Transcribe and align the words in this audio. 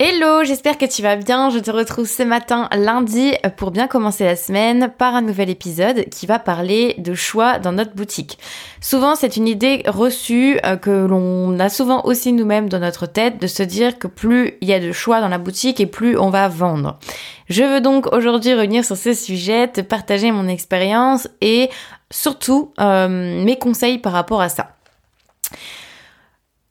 Hello, 0.00 0.44
j'espère 0.44 0.78
que 0.78 0.84
tu 0.84 1.02
vas 1.02 1.16
bien. 1.16 1.50
Je 1.50 1.58
te 1.58 1.72
retrouve 1.72 2.06
ce 2.06 2.22
matin 2.22 2.68
lundi 2.70 3.32
pour 3.56 3.72
bien 3.72 3.88
commencer 3.88 4.22
la 4.22 4.36
semaine 4.36 4.92
par 4.96 5.16
un 5.16 5.22
nouvel 5.22 5.50
épisode 5.50 6.08
qui 6.08 6.26
va 6.26 6.38
parler 6.38 6.94
de 6.98 7.14
choix 7.14 7.58
dans 7.58 7.72
notre 7.72 7.96
boutique. 7.96 8.38
Souvent, 8.80 9.16
c'est 9.16 9.36
une 9.36 9.48
idée 9.48 9.82
reçue 9.88 10.60
euh, 10.64 10.76
que 10.76 11.04
l'on 11.04 11.58
a 11.58 11.68
souvent 11.68 12.04
aussi 12.04 12.32
nous-mêmes 12.32 12.68
dans 12.68 12.78
notre 12.78 13.06
tête 13.06 13.42
de 13.42 13.48
se 13.48 13.64
dire 13.64 13.98
que 13.98 14.06
plus 14.06 14.56
il 14.60 14.68
y 14.68 14.72
a 14.72 14.78
de 14.78 14.92
choix 14.92 15.20
dans 15.20 15.26
la 15.26 15.38
boutique 15.38 15.80
et 15.80 15.86
plus 15.86 16.16
on 16.16 16.30
va 16.30 16.46
vendre. 16.46 17.00
Je 17.48 17.64
veux 17.64 17.80
donc 17.80 18.06
aujourd'hui 18.14 18.54
revenir 18.54 18.84
sur 18.84 18.96
ce 18.96 19.12
sujet, 19.12 19.66
te 19.66 19.80
partager 19.80 20.30
mon 20.30 20.46
expérience 20.46 21.26
et 21.40 21.70
surtout 22.08 22.72
euh, 22.78 23.08
mes 23.08 23.58
conseils 23.58 23.98
par 23.98 24.12
rapport 24.12 24.42
à 24.42 24.48
ça. 24.48 24.76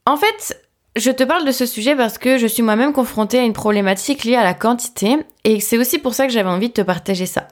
En 0.06 0.16
fait, 0.16 0.58
je 0.98 1.10
te 1.10 1.22
parle 1.22 1.46
de 1.46 1.52
ce 1.52 1.64
sujet 1.66 1.94
parce 1.94 2.18
que 2.18 2.38
je 2.38 2.46
suis 2.46 2.62
moi-même 2.62 2.92
confrontée 2.92 3.38
à 3.38 3.44
une 3.44 3.52
problématique 3.52 4.24
liée 4.24 4.34
à 4.34 4.42
la 4.42 4.54
quantité 4.54 5.16
et 5.44 5.60
c'est 5.60 5.78
aussi 5.78 5.98
pour 5.98 6.14
ça 6.14 6.26
que 6.26 6.32
j'avais 6.32 6.48
envie 6.48 6.68
de 6.68 6.74
te 6.74 6.82
partager 6.82 7.26
ça. 7.26 7.48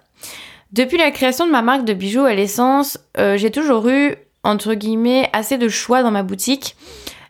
Depuis 0.72 0.98
la 0.98 1.10
création 1.10 1.46
de 1.46 1.52
ma 1.52 1.62
marque 1.62 1.84
de 1.84 1.94
bijoux 1.94 2.24
à 2.24 2.34
l'essence, 2.34 2.98
euh, 3.18 3.36
j'ai 3.36 3.50
toujours 3.50 3.88
eu, 3.88 4.16
entre 4.42 4.74
guillemets, 4.74 5.30
assez 5.32 5.58
de 5.58 5.68
choix 5.68 6.02
dans 6.02 6.10
ma 6.10 6.24
boutique. 6.24 6.76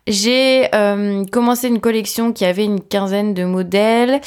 J'ai 0.07 0.75
euh, 0.75 1.25
commencé 1.27 1.69
une 1.69 1.81
collection 1.81 2.33
qui 2.33 2.45
avait 2.45 2.65
une 2.65 2.81
quinzaine 2.81 3.35
de 3.35 3.45
modèles, 3.45 4.21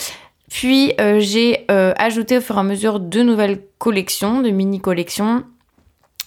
puis 0.50 0.94
euh, 1.00 1.20
j'ai 1.20 1.66
ajouté 1.70 2.38
au 2.38 2.42
fur 2.42 2.58
et 2.58 2.60
à 2.60 2.64
mesure 2.64 3.00
deux 3.00 3.24
nouvelles 3.24 3.62
collections, 3.80 4.42
de 4.42 4.50
mini-collections. 4.50 5.44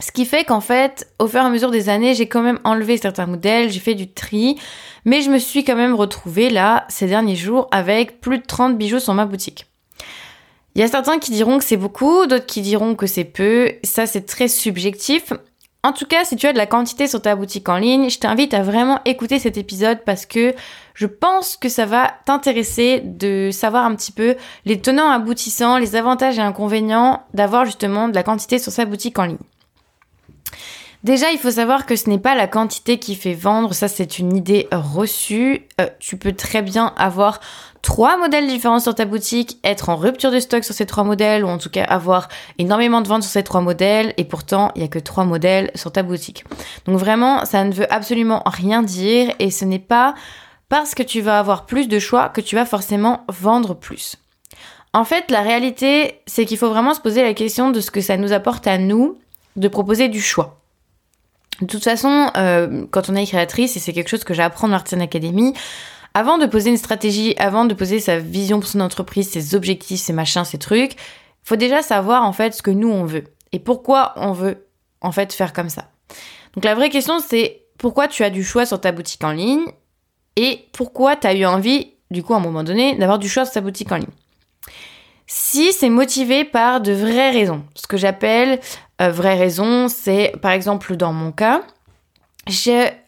Ce 0.02 0.10
qui 0.10 0.26
fait 0.26 0.42
qu'en 0.42 0.60
fait, 0.60 1.06
au 1.20 1.28
fur 1.28 1.40
et 1.40 1.44
à 1.44 1.48
mesure 1.48 1.70
des 1.70 1.88
années, 1.88 2.14
j'ai 2.14 2.26
quand 2.26 2.42
même 2.42 2.58
enlevé 2.64 2.96
certains 2.96 3.26
modèles, 3.26 3.70
j'ai 3.70 3.78
fait 3.78 3.94
du 3.94 4.12
tri. 4.12 4.58
Mais 5.04 5.22
je 5.22 5.30
me 5.30 5.38
suis 5.38 5.62
quand 5.62 5.76
même 5.76 5.94
retrouvée 5.94 6.50
là, 6.50 6.86
ces 6.88 7.06
derniers 7.06 7.36
jours, 7.36 7.68
avec 7.70 8.20
plus 8.20 8.38
de 8.38 8.44
30 8.44 8.76
bijoux 8.76 8.98
sur 8.98 9.14
ma 9.14 9.26
boutique. 9.26 9.66
Il 10.74 10.80
y 10.80 10.84
a 10.84 10.88
certains 10.88 11.20
qui 11.20 11.30
diront 11.30 11.56
que 11.58 11.64
c'est 11.64 11.76
beaucoup, 11.76 12.26
d'autres 12.26 12.46
qui 12.46 12.62
diront 12.62 12.96
que 12.96 13.06
c'est 13.06 13.22
peu. 13.22 13.70
Ça, 13.84 14.06
c'est 14.06 14.26
très 14.26 14.48
subjectif. 14.48 15.32
En 15.84 15.92
tout 15.92 16.06
cas, 16.06 16.24
si 16.24 16.34
tu 16.34 16.48
as 16.48 16.52
de 16.52 16.58
la 16.58 16.66
quantité 16.66 17.06
sur 17.06 17.22
ta 17.22 17.36
boutique 17.36 17.68
en 17.68 17.76
ligne, 17.76 18.10
je 18.10 18.18
t'invite 18.18 18.54
à 18.54 18.62
vraiment 18.62 18.98
écouter 19.04 19.38
cet 19.38 19.56
épisode 19.56 20.00
parce 20.04 20.26
que 20.26 20.52
je 20.94 21.06
pense 21.06 21.56
que 21.56 21.68
ça 21.68 21.86
va 21.86 22.10
t'intéresser 22.24 23.02
de 23.04 23.50
savoir 23.52 23.84
un 23.84 23.94
petit 23.94 24.12
peu 24.12 24.34
les 24.64 24.80
tenants 24.80 25.10
aboutissants, 25.10 25.78
les 25.78 25.94
avantages 25.94 26.38
et 26.38 26.42
inconvénients 26.42 27.22
d'avoir 27.34 27.66
justement 27.66 28.08
de 28.08 28.16
la 28.16 28.24
quantité 28.24 28.58
sur 28.58 28.72
sa 28.72 28.84
boutique 28.84 29.20
en 29.20 29.26
ligne. 29.26 29.38
Déjà, 31.04 31.32
il 31.32 31.38
faut 31.38 31.50
savoir 31.50 31.84
que 31.84 31.96
ce 31.96 32.08
n'est 32.08 32.18
pas 32.18 32.36
la 32.36 32.46
quantité 32.46 33.00
qui 33.00 33.16
fait 33.16 33.34
vendre, 33.34 33.74
ça 33.74 33.88
c'est 33.88 34.20
une 34.20 34.36
idée 34.36 34.68
reçue. 34.70 35.66
Euh, 35.80 35.88
tu 35.98 36.16
peux 36.16 36.32
très 36.32 36.62
bien 36.62 36.94
avoir 36.96 37.40
trois 37.82 38.16
modèles 38.16 38.46
différents 38.46 38.78
sur 38.78 38.94
ta 38.94 39.04
boutique, 39.04 39.58
être 39.64 39.88
en 39.88 39.96
rupture 39.96 40.30
de 40.30 40.38
stock 40.38 40.62
sur 40.62 40.74
ces 40.74 40.86
trois 40.86 41.02
modèles, 41.02 41.44
ou 41.44 41.48
en 41.48 41.58
tout 41.58 41.70
cas 41.70 41.82
avoir 41.82 42.28
énormément 42.58 43.00
de 43.00 43.08
ventes 43.08 43.24
sur 43.24 43.32
ces 43.32 43.42
trois 43.42 43.62
modèles, 43.62 44.14
et 44.16 44.22
pourtant 44.22 44.70
il 44.76 44.78
n'y 44.78 44.84
a 44.84 44.88
que 44.88 45.00
trois 45.00 45.24
modèles 45.24 45.72
sur 45.74 45.90
ta 45.90 46.04
boutique. 46.04 46.44
Donc 46.86 46.98
vraiment, 46.98 47.44
ça 47.46 47.64
ne 47.64 47.72
veut 47.72 47.92
absolument 47.92 48.44
rien 48.46 48.84
dire, 48.84 49.34
et 49.40 49.50
ce 49.50 49.64
n'est 49.64 49.80
pas 49.80 50.14
parce 50.68 50.94
que 50.94 51.02
tu 51.02 51.20
vas 51.20 51.40
avoir 51.40 51.66
plus 51.66 51.88
de 51.88 51.98
choix 51.98 52.28
que 52.28 52.40
tu 52.40 52.54
vas 52.54 52.64
forcément 52.64 53.24
vendre 53.28 53.74
plus. 53.74 54.14
En 54.92 55.04
fait, 55.04 55.32
la 55.32 55.40
réalité, 55.40 56.20
c'est 56.26 56.44
qu'il 56.44 56.58
faut 56.58 56.70
vraiment 56.70 56.94
se 56.94 57.00
poser 57.00 57.22
la 57.22 57.34
question 57.34 57.70
de 57.72 57.80
ce 57.80 57.90
que 57.90 58.00
ça 58.00 58.16
nous 58.16 58.32
apporte 58.32 58.68
à 58.68 58.78
nous 58.78 59.18
de 59.56 59.66
proposer 59.66 60.08
du 60.08 60.20
choix. 60.20 60.61
De 61.60 61.66
toute 61.66 61.84
façon, 61.84 62.30
euh, 62.36 62.86
quand 62.90 63.08
on 63.10 63.14
est 63.14 63.26
créatrice, 63.26 63.76
et 63.76 63.80
c'est 63.80 63.92
quelque 63.92 64.08
chose 64.08 64.24
que 64.24 64.34
j'apprends 64.34 64.66
dans 64.66 64.72
Martin 64.72 65.00
Academy, 65.00 65.52
avant 66.14 66.38
de 66.38 66.46
poser 66.46 66.70
une 66.70 66.76
stratégie, 66.76 67.34
avant 67.38 67.64
de 67.64 67.74
poser 67.74 68.00
sa 68.00 68.18
vision 68.18 68.60
pour 68.60 68.68
son 68.68 68.80
entreprise, 68.80 69.30
ses 69.30 69.54
objectifs, 69.54 70.00
ses 70.00 70.12
machins, 70.12 70.44
ses 70.44 70.58
trucs, 70.58 70.96
faut 71.42 71.56
déjà 71.56 71.82
savoir 71.82 72.24
en 72.24 72.32
fait 72.32 72.54
ce 72.54 72.62
que 72.62 72.70
nous 72.70 72.90
on 72.90 73.04
veut 73.04 73.24
et 73.52 73.58
pourquoi 73.58 74.12
on 74.16 74.32
veut 74.32 74.66
en 75.00 75.12
fait 75.12 75.32
faire 75.32 75.52
comme 75.52 75.68
ça. 75.68 75.90
Donc 76.54 76.64
la 76.64 76.74
vraie 76.74 76.90
question 76.90 77.18
c'est 77.18 77.62
pourquoi 77.78 78.08
tu 78.08 78.22
as 78.24 78.30
du 78.30 78.44
choix 78.44 78.66
sur 78.66 78.80
ta 78.80 78.92
boutique 78.92 79.24
en 79.24 79.32
ligne 79.32 79.64
et 80.36 80.66
pourquoi 80.72 81.16
tu 81.16 81.26
as 81.26 81.34
eu 81.34 81.44
envie 81.44 81.92
du 82.10 82.22
coup 82.22 82.34
à 82.34 82.36
un 82.36 82.40
moment 82.40 82.62
donné 82.62 82.94
d'avoir 82.96 83.18
du 83.18 83.28
choix 83.28 83.44
sur 83.44 83.54
ta 83.54 83.60
boutique 83.60 83.90
en 83.90 83.96
ligne. 83.96 84.06
Si 85.26 85.72
c'est 85.72 85.88
motivé 85.88 86.44
par 86.44 86.80
de 86.80 86.92
vraies 86.92 87.30
raisons, 87.30 87.64
ce 87.74 87.86
que 87.86 87.96
j'appelle 87.96 88.60
euh, 89.02 89.10
vraies 89.10 89.38
raisons, 89.38 89.88
c'est 89.88 90.32
par 90.40 90.52
exemple 90.52 90.96
dans 90.96 91.12
mon 91.12 91.32
cas, 91.32 91.62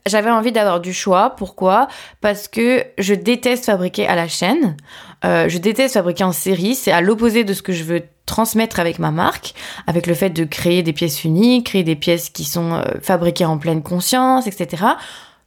j'avais 0.06 0.30
envie 0.30 0.52
d'avoir 0.52 0.80
du 0.80 0.92
choix. 0.92 1.30
Pourquoi? 1.36 1.88
Parce 2.20 2.46
que 2.46 2.84
je 2.98 3.14
déteste 3.14 3.64
fabriquer 3.64 4.06
à 4.06 4.14
la 4.14 4.28
chaîne. 4.28 4.76
Euh, 5.24 5.48
je 5.48 5.58
déteste 5.58 5.94
fabriquer 5.94 6.24
en 6.24 6.32
série. 6.32 6.74
C'est 6.74 6.92
à 6.92 7.00
l'opposé 7.00 7.44
de 7.44 7.52
ce 7.52 7.62
que 7.62 7.72
je 7.72 7.82
veux 7.82 8.02
transmettre 8.26 8.78
avec 8.78 8.98
ma 8.98 9.10
marque, 9.10 9.54
avec 9.86 10.06
le 10.06 10.14
fait 10.14 10.30
de 10.30 10.44
créer 10.44 10.82
des 10.82 10.92
pièces 10.92 11.24
uniques, 11.24 11.66
créer 11.66 11.82
des 11.82 11.96
pièces 11.96 12.30
qui 12.30 12.44
sont 12.44 12.74
euh, 12.74 12.82
fabriquées 13.02 13.44
en 13.44 13.58
pleine 13.58 13.82
conscience, 13.82 14.46
etc. 14.46 14.84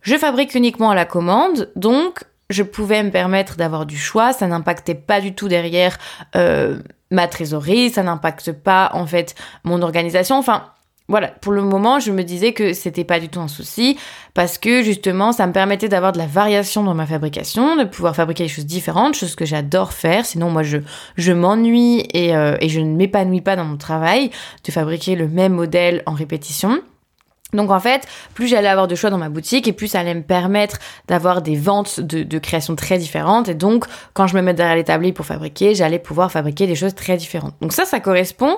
Je 0.02 0.16
fabrique 0.16 0.54
uniquement 0.54 0.92
à 0.92 0.96
la 0.96 1.06
commande, 1.06 1.72
donc 1.76 2.24
je 2.50 2.64
pouvais 2.64 3.04
me 3.04 3.12
permettre 3.12 3.58
d'avoir 3.58 3.86
du 3.86 3.98
choix, 3.98 4.32
ça 4.32 4.48
n'impactait 4.48 4.96
pas 4.96 5.22
du 5.22 5.34
tout 5.34 5.48
derrière 5.48 5.98
euh, 6.36 6.80
ma 7.12 7.28
trésorerie, 7.28 7.90
ça 7.90 8.04
n'impacte 8.04 8.52
pas 8.52 8.90
en 8.94 9.06
fait 9.06 9.36
mon 9.64 9.82
organisation. 9.82 10.38
Enfin, 10.38 10.64
voilà, 11.10 11.30
pour 11.30 11.54
le 11.54 11.62
moment, 11.62 12.00
je 12.00 12.12
me 12.12 12.24
disais 12.24 12.52
que 12.52 12.74
c'était 12.74 13.06
pas 13.06 13.22
du 13.22 13.30
tout 13.30 13.40
un 13.40 13.48
souci 13.48 13.98
parce 14.34 14.58
que 14.58 14.84
justement, 14.84 15.32
ça 15.32 15.48
me 15.48 15.54
permettait 15.54 15.88
d'avoir 15.88 16.12
de 16.12 16.18
la 16.18 16.26
variation 16.26 16.84
dans 16.84 16.94
ma 16.94 17.06
fabrication, 17.06 17.78
de 17.78 17.86
pouvoir 17.86 18.14
fabriquer 18.14 18.44
des 18.44 18.50
choses 18.50 18.66
différentes, 18.66 19.16
choses 19.16 19.36
que 19.36 19.46
j'adore 19.46 19.94
faire. 19.94 20.26
Sinon, 20.26 20.50
moi, 20.50 20.64
je 20.64 20.80
je 21.16 21.32
m'ennuie 21.32 22.06
et, 22.14 22.36
euh, 22.36 22.58
et 22.60 22.68
je 22.68 22.82
ne 22.82 22.94
m'épanouis 22.94 23.42
pas 23.42 23.56
dans 23.56 23.64
mon 23.64 23.78
travail 23.78 24.32
de 24.66 24.72
fabriquer 24.72 25.16
le 25.16 25.30
même 25.30 25.54
modèle 25.54 26.04
en 26.08 26.14
répétition. 26.14 26.82
Donc 27.54 27.72
en 27.72 27.80
fait, 27.80 28.06
plus 28.34 28.48
j'allais 28.48 28.68
avoir 28.68 28.88
de 28.88 28.96
choix 28.96 29.10
dans 29.10 29.18
ma 29.18 29.30
boutique 29.30 29.68
et 29.68 29.74
plus 29.74 29.88
ça 29.88 30.02
allait 30.02 30.14
me 30.14 30.24
permettre 30.24 30.80
d'avoir 31.08 31.42
des 31.42 31.56
ventes 31.56 32.00
de, 32.00 32.40
créations 32.40 32.76
très 32.76 32.98
différentes. 32.98 33.48
Et 33.48 33.54
donc, 33.54 33.86
quand 34.14 34.28
je 34.28 34.36
me 34.36 34.42
mets 34.42 34.54
derrière 34.54 34.76
l'établi 34.76 35.14
pour 35.14 35.26
fabriquer, 35.26 35.74
j'allais 35.74 36.00
pouvoir 36.00 36.32
fabriquer 36.32 36.68
des 36.68 36.76
choses 36.76 36.94
très 36.94 37.16
différentes. 37.16 37.56
Donc 37.62 37.72
ça, 37.74 37.86
ça 37.86 38.00
correspond 38.00 38.58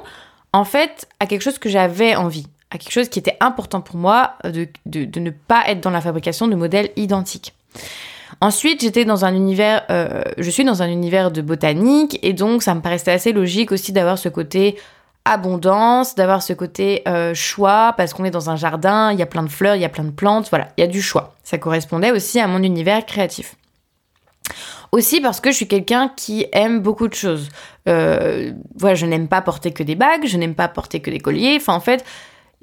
en 0.53 0.63
fait 0.63 1.07
à 1.19 1.27
quelque 1.27 1.41
chose 1.41 1.59
que 1.59 1.69
j'avais 1.69 2.15
envie, 2.15 2.47
à 2.71 2.77
quelque 2.77 2.91
chose 2.91 3.09
qui 3.09 3.19
était 3.19 3.37
important 3.39 3.81
pour 3.81 3.97
moi 3.97 4.33
de, 4.43 4.67
de, 4.87 5.05
de 5.05 5.19
ne 5.19 5.29
pas 5.29 5.63
être 5.67 5.81
dans 5.81 5.91
la 5.91 6.01
fabrication 6.01 6.47
de 6.47 6.55
modèles 6.55 6.89
identiques. 6.95 7.53
Ensuite, 8.41 8.81
j'étais 8.81 9.05
dans 9.05 9.25
un 9.25 9.35
univers, 9.35 9.83
euh, 9.89 10.21
je 10.37 10.49
suis 10.49 10.63
dans 10.63 10.81
un 10.81 10.89
univers 10.89 11.29
de 11.31 11.41
botanique 11.41 12.19
et 12.21 12.33
donc 12.33 12.63
ça 12.63 12.73
me 12.73 12.81
paraissait 12.81 13.11
assez 13.11 13.33
logique 13.33 13.71
aussi 13.71 13.91
d'avoir 13.91 14.17
ce 14.17 14.29
côté 14.29 14.77
abondance, 15.25 16.15
d'avoir 16.15 16.41
ce 16.41 16.53
côté 16.53 17.03
euh, 17.07 17.33
choix, 17.33 17.93
parce 17.97 18.13
qu'on 18.13 18.25
est 18.25 18.31
dans 18.31 18.49
un 18.49 18.55
jardin, 18.55 19.11
il 19.11 19.19
y 19.19 19.21
a 19.21 19.25
plein 19.25 19.43
de 19.43 19.49
fleurs, 19.49 19.75
il 19.75 19.81
y 19.81 19.85
a 19.85 19.89
plein 19.89 20.03
de 20.03 20.11
plantes, 20.11 20.49
voilà, 20.49 20.69
il 20.77 20.81
y 20.81 20.83
a 20.83 20.87
du 20.87 21.01
choix. 21.01 21.35
Ça 21.43 21.57
correspondait 21.57 22.11
aussi 22.11 22.39
à 22.39 22.47
mon 22.47 22.63
univers 22.63 23.05
créatif. 23.05 23.55
Aussi 24.91 25.21
parce 25.21 25.39
que 25.39 25.51
je 25.51 25.55
suis 25.55 25.67
quelqu'un 25.67 26.11
qui 26.15 26.47
aime 26.51 26.79
beaucoup 26.79 27.07
de 27.07 27.13
choses. 27.13 27.49
Euh, 27.87 28.53
voilà, 28.75 28.95
je 28.95 29.05
n'aime 29.05 29.27
pas 29.27 29.41
porter 29.41 29.71
que 29.71 29.83
des 29.83 29.95
bagues, 29.95 30.25
je 30.25 30.37
n'aime 30.37 30.55
pas 30.55 30.67
porter 30.67 30.99
que 30.99 31.11
des 31.11 31.19
colliers. 31.19 31.57
Enfin, 31.57 31.75
en 31.75 31.79
fait, 31.79 32.03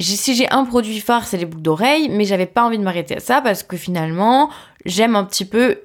si 0.00 0.34
j'ai 0.34 0.50
un 0.50 0.64
produit 0.64 0.98
phare, 1.00 1.24
c'est 1.24 1.36
les 1.36 1.46
boucles 1.46 1.62
d'oreilles, 1.62 2.08
mais 2.08 2.24
j'avais 2.24 2.46
pas 2.46 2.64
envie 2.64 2.78
de 2.78 2.82
m'arrêter 2.82 3.16
à 3.16 3.20
ça 3.20 3.40
parce 3.40 3.62
que 3.62 3.76
finalement, 3.76 4.50
j'aime 4.84 5.14
un 5.14 5.24
petit 5.24 5.44
peu 5.44 5.78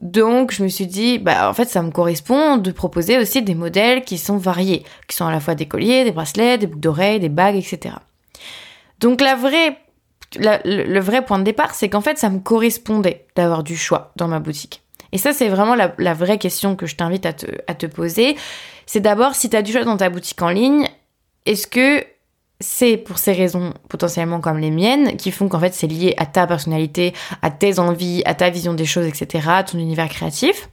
donc, 0.00 0.52
je 0.52 0.62
me 0.62 0.68
suis 0.68 0.86
dit, 0.86 1.18
bah, 1.18 1.48
en 1.48 1.54
fait, 1.54 1.68
ça 1.68 1.82
me 1.82 1.90
correspond 1.90 2.56
de 2.56 2.70
proposer 2.70 3.18
aussi 3.18 3.42
des 3.42 3.54
modèles 3.54 4.02
qui 4.02 4.18
sont 4.18 4.36
variés, 4.36 4.84
qui 5.08 5.16
sont 5.16 5.26
à 5.26 5.32
la 5.32 5.40
fois 5.40 5.54
des 5.54 5.66
colliers, 5.66 6.04
des 6.04 6.12
bracelets, 6.12 6.58
des 6.58 6.66
boucles 6.66 6.80
d'oreilles, 6.80 7.20
des 7.20 7.28
bagues, 7.28 7.56
etc. 7.56 7.96
Donc, 9.00 9.20
la 9.20 9.36
le, 10.64 11.00
vrai 11.00 11.24
point 11.24 11.38
de 11.38 11.44
départ, 11.44 11.74
c'est 11.74 11.88
qu'en 11.88 12.00
fait, 12.00 12.18
ça 12.18 12.30
me 12.30 12.40
correspondait 12.40 13.26
d'avoir 13.36 13.62
du 13.62 13.76
choix 13.76 14.12
dans 14.16 14.28
ma 14.28 14.40
boutique. 14.40 14.82
Et 15.12 15.18
ça, 15.18 15.32
c'est 15.32 15.48
vraiment 15.48 15.74
la, 15.74 16.14
vraie 16.14 16.38
question 16.38 16.76
que 16.76 16.86
je 16.86 16.96
t'invite 16.96 17.26
à 17.26 17.32
te, 17.32 17.46
à 17.68 17.74
te 17.74 17.86
poser. 17.86 18.36
C'est 18.86 19.00
d'abord, 19.00 19.34
si 19.34 19.48
tu 19.48 19.56
as 19.56 19.62
du 19.62 19.72
choix 19.72 19.84
dans 19.84 19.96
ta 19.96 20.10
boutique 20.10 20.42
en 20.42 20.50
ligne, 20.50 20.88
est-ce 21.46 21.66
que 21.66 22.04
c'est 22.60 22.96
pour 22.96 23.18
ces 23.18 23.32
raisons 23.32 23.74
potentiellement 23.88 24.40
comme 24.40 24.58
les 24.58 24.70
miennes 24.70 25.16
qui 25.16 25.30
font 25.30 25.48
qu'en 25.48 25.60
fait 25.60 25.74
c'est 25.74 25.86
lié 25.86 26.14
à 26.16 26.26
ta 26.26 26.46
personnalité, 26.46 27.12
à 27.42 27.50
tes 27.50 27.78
envies, 27.78 28.22
à 28.24 28.34
ta 28.34 28.50
vision 28.50 28.74
des 28.74 28.86
choses, 28.86 29.06
etc., 29.06 29.48
à 29.48 29.64
ton 29.64 29.78
univers 29.78 30.08
créatif. 30.08 30.68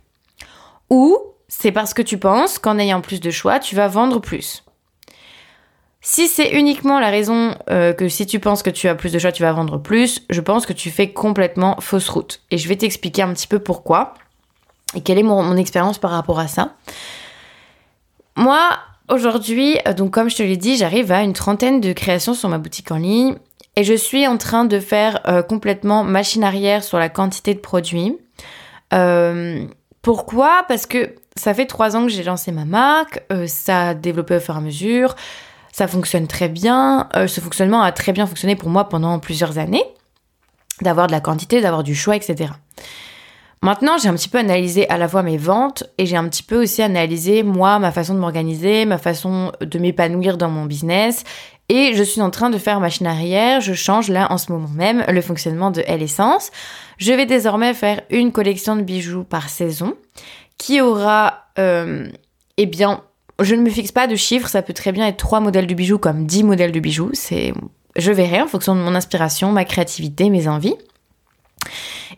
Ou 0.90 1.18
c'est 1.48 1.72
parce 1.72 1.94
que 1.94 2.02
tu 2.02 2.18
penses 2.18 2.60
qu'en 2.60 2.78
ayant 2.78 3.02
plus 3.02 3.20
de 3.20 3.32
choix, 3.32 3.60
tu 3.60 3.76
vas 3.76 3.88
vendre 3.88 4.20
plus. 4.20 4.64
Si 6.04 6.28
c'est 6.28 6.52
uniquement 6.52 7.00
la 7.00 7.10
raison 7.10 7.56
euh, 7.70 7.94
que 7.94 8.08
si 8.10 8.26
tu 8.26 8.40
penses 8.40 8.64
que 8.64 8.72
tu 8.72 8.88
as 8.88 8.96
plus 8.96 9.12
de 9.12 9.20
choix, 9.20 9.32
tu 9.32 9.44
vas 9.44 9.54
vendre 9.54 9.78
plus, 9.78 10.26
je 10.30 10.42
pense 10.42 10.66
que 10.66 10.74
tu 10.74 10.90
fais 10.90 11.12
complètement 11.12 11.80
fausse 11.80 12.10
route. 12.10 12.42
Et 12.50 12.58
je 12.58 12.68
vais 12.68 12.76
t'expliquer 12.76 13.22
un 13.22 13.34
petit 13.34 13.48
peu 13.48 13.60
pourquoi 13.60 14.16
et 14.96 15.02
quelle 15.02 15.20
est 15.20 15.24
mon 15.24 15.56
expérience 15.58 16.00
par 16.00 16.12
rapport 16.12 16.40
à 16.40 16.48
ça. 16.48 16.76
Moi, 18.36 18.80
Aujourd'hui, 19.10 19.78
euh, 19.88 19.94
donc 19.94 20.12
comme 20.12 20.30
je 20.30 20.38
te 20.38 20.44
l'ai 20.44 20.58
dit, 20.58 20.78
j'arrive 20.78 21.12
à 21.12 21.22
une 21.22 21.34
trentaine 21.34 21.82
de 21.82 21.94
créations 21.94 22.34
sur 22.34 22.50
ma 22.50 22.58
boutique 22.58 22.92
en 22.92 22.98
ligne 22.98 23.36
et 23.76 23.84
je 23.84 23.94
suis 23.94 24.28
en 24.28 24.38
train 24.38 24.66
de 24.66 24.80
faire 24.80 25.22
euh, 25.28 25.42
complètement 25.42 26.04
machine 26.04 26.44
arrière 26.44 26.84
sur 26.84 27.00
la 27.00 27.10
quantité 27.10 27.54
de 27.54 27.60
produits. 27.60 28.18
Euh, 28.94 29.66
Pourquoi? 30.02 30.64
Parce 30.68 30.86
que 30.86 31.16
ça 31.36 31.54
fait 31.54 31.66
trois 31.66 31.96
ans 31.96 32.04
que 32.04 32.12
j'ai 32.12 32.24
lancé 32.24 32.52
ma 32.52 32.66
marque, 32.66 33.24
ça 33.48 33.90
a 33.90 33.94
développé 33.94 34.36
au 34.36 34.40
fur 34.42 34.56
et 34.56 34.58
à 34.58 34.62
mesure, 34.62 35.16
ça 35.72 35.88
fonctionne 35.88 36.28
très 36.28 36.50
bien, 36.50 37.08
ce 37.16 37.40
fonctionnement 37.40 37.82
a 37.82 37.94
très 37.94 38.12
bien 38.12 38.28
fonctionné 38.28 38.58
pour 38.58 38.68
moi 38.68 38.90
pendant 38.90 39.18
plusieurs 39.18 39.58
années, 39.58 39.86
d'avoir 40.82 41.08
de 41.08 41.14
la 41.14 41.22
quantité, 41.22 41.62
d'avoir 41.62 41.84
du 41.84 41.96
choix, 41.96 42.18
etc. 42.18 42.52
Maintenant, 43.64 43.98
j'ai 44.00 44.10
un 44.10 44.16
petit 44.16 44.30
peu 44.30 44.40
analysé 44.40 44.90
à 44.90 44.98
la 44.98 45.08
fois 45.08 45.22
mes 45.22 45.38
ventes 45.38 45.84
et 46.00 46.08
j'ai 46.08 46.18
un 46.18 46.28
petit 46.28 46.42
peu 46.42 46.64
aussi 46.64 46.82
analysé 46.82 47.44
moi, 47.44 47.78
ma 47.78 47.92
façon 47.92 48.16
de 48.16 48.20
m'organiser, 48.20 48.86
ma 48.86 48.98
façon 48.98 49.52
de 49.62 49.78
m'épanouir 49.78 50.38
dans 50.38 50.50
mon 50.50 50.66
business. 50.66 51.24
Et 51.70 51.94
je 51.94 52.02
suis 52.02 52.22
en 52.22 52.32
train 52.32 52.50
de 52.50 52.58
faire 52.58 52.80
machine 52.80 53.06
arrière. 53.06 53.62
Je 53.62 53.74
change 53.74 54.10
là 54.10 54.32
en 54.32 54.40
ce 54.40 54.52
moment 54.52 54.68
même 54.68 55.06
le 55.08 55.22
fonctionnement 55.22 55.70
de 55.70 55.84
L 55.86 56.02
Essence. 56.02 56.50
Je 56.98 57.14
vais 57.14 57.28
désormais 57.28 57.76
faire 57.76 58.02
une 58.10 58.32
collection 58.32 58.76
de 58.76 58.82
bijoux 58.82 59.24
par 59.24 59.48
saison 59.48 59.96
qui 60.58 60.82
aura, 60.82 61.46
euh, 61.60 62.10
eh 62.58 62.66
bien, 62.66 63.04
je 63.40 63.54
ne 63.54 63.62
me 63.62 63.70
fixe 63.70 63.92
pas 63.92 64.08
de 64.08 64.16
chiffres. 64.16 64.50
Ça 64.50 64.64
peut 64.64 64.74
très 64.74 64.92
bien 64.92 65.08
être 65.08 65.18
trois 65.18 65.40
modèles 65.40 65.68
de 65.68 65.74
bijoux 65.76 66.00
comme 66.00 66.26
dix 66.26 66.44
modèles 66.44 66.72
de 66.72 66.80
bijoux. 66.80 67.12
C'est, 67.14 67.54
je 67.96 68.12
verrai 68.12 68.42
en 68.42 68.48
fonction 68.48 68.76
de 68.76 68.82
mon 68.82 68.96
inspiration, 68.96 69.52
ma 69.52 69.66
créativité, 69.66 70.32
mes 70.32 70.48
envies. 70.48 70.76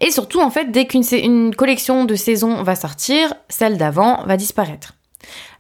Et 0.02 0.12
surtout, 0.12 0.42
en 0.42 0.50
fait, 0.50 0.72
dès 0.72 0.86
qu'une 0.86 1.56
collection 1.56 2.06
de 2.06 2.16
saison 2.16 2.64
va 2.64 2.76
sortir, 2.76 3.34
celle 3.50 3.78
d'avant 3.78 4.24
va 4.26 4.38
disparaître. 4.38 4.94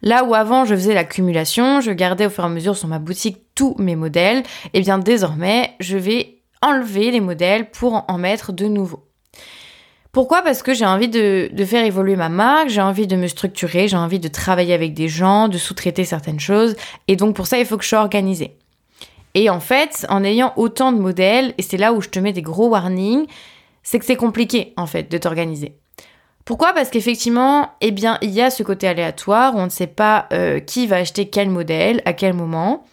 Là 0.01 0.25
où 0.25 0.33
avant 0.35 0.65
je 0.65 0.75
faisais 0.75 0.93
l'accumulation, 0.93 1.79
je 1.79 1.91
gardais 1.91 2.25
au 2.25 2.29
fur 2.29 2.43
et 2.43 2.47
à 2.47 2.49
mesure 2.49 2.75
sur 2.75 2.87
ma 2.87 2.99
boutique 2.99 3.37
tous 3.55 3.75
mes 3.79 3.95
modèles, 3.95 4.39
et 4.39 4.79
eh 4.79 4.81
bien 4.81 4.97
désormais 4.97 5.71
je 5.79 5.97
vais 5.97 6.39
enlever 6.61 7.11
les 7.11 7.21
modèles 7.21 7.69
pour 7.71 8.03
en 8.07 8.17
mettre 8.17 8.51
de 8.51 8.65
nouveaux. 8.65 9.05
Pourquoi? 10.11 10.41
Parce 10.43 10.61
que 10.61 10.73
j'ai 10.73 10.85
envie 10.85 11.07
de, 11.07 11.49
de, 11.51 11.65
faire 11.65 11.83
évoluer 11.85 12.15
ma 12.15 12.29
marque, 12.29 12.69
j'ai 12.69 12.81
envie 12.81 13.07
de 13.07 13.15
me 13.15 13.27
structurer, 13.27 13.87
j'ai 13.87 13.97
envie 13.97 14.19
de 14.19 14.27
travailler 14.27 14.73
avec 14.73 14.93
des 14.93 15.07
gens, 15.07 15.47
de 15.47 15.57
sous-traiter 15.57 16.03
certaines 16.05 16.39
choses, 16.39 16.75
et 17.07 17.15
donc 17.15 17.35
pour 17.35 17.47
ça 17.47 17.57
il 17.57 17.65
faut 17.65 17.77
que 17.77 17.83
je 17.83 17.89
sois 17.89 17.99
organisée. 17.99 18.57
Et 19.35 19.49
en 19.49 19.59
fait, 19.59 20.05
en 20.09 20.23
ayant 20.23 20.53
autant 20.57 20.91
de 20.91 20.99
modèles, 20.99 21.55
et 21.57 21.63
c'est 21.63 21.77
là 21.77 21.93
où 21.93 22.01
je 22.01 22.09
te 22.09 22.19
mets 22.19 22.33
des 22.33 22.43
gros 22.43 22.67
warnings, 22.67 23.25
c'est 23.83 23.99
que 23.99 24.05
c'est 24.05 24.15
compliqué 24.15 24.73
en 24.77 24.87
fait 24.87 25.11
de 25.11 25.17
t'organiser. 25.17 25.77
Pourquoi? 26.45 26.73
Parce 26.73 26.89
qu'effectivement, 26.89 27.69
eh 27.79 27.91
bien, 27.91 28.17
il 28.21 28.31
y 28.31 28.41
a 28.41 28.49
ce 28.49 28.63
côté 28.63 28.87
aléatoire 28.87 29.55
où 29.55 29.59
on 29.59 29.65
ne 29.65 29.69
sait 29.69 29.87
pas 29.87 30.27
euh, 30.33 30.59
qui 30.59 30.87
va 30.87 30.97
acheter 30.97 31.29
quel 31.29 31.49
modèle, 31.49 32.01
à 32.05 32.11
quel 32.13 32.33
moment. 32.33 32.83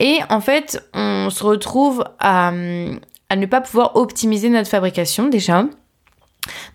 Et 0.00 0.18
en 0.30 0.40
fait, 0.40 0.82
on 0.94 1.30
se 1.30 1.44
retrouve 1.44 2.04
à, 2.18 2.50
ne 2.50 3.46
pas 3.46 3.60
pouvoir 3.60 3.96
optimiser 3.96 4.48
notre 4.48 4.68
fabrication 4.68 5.28
déjà. 5.28 5.62
Donc 5.62 5.72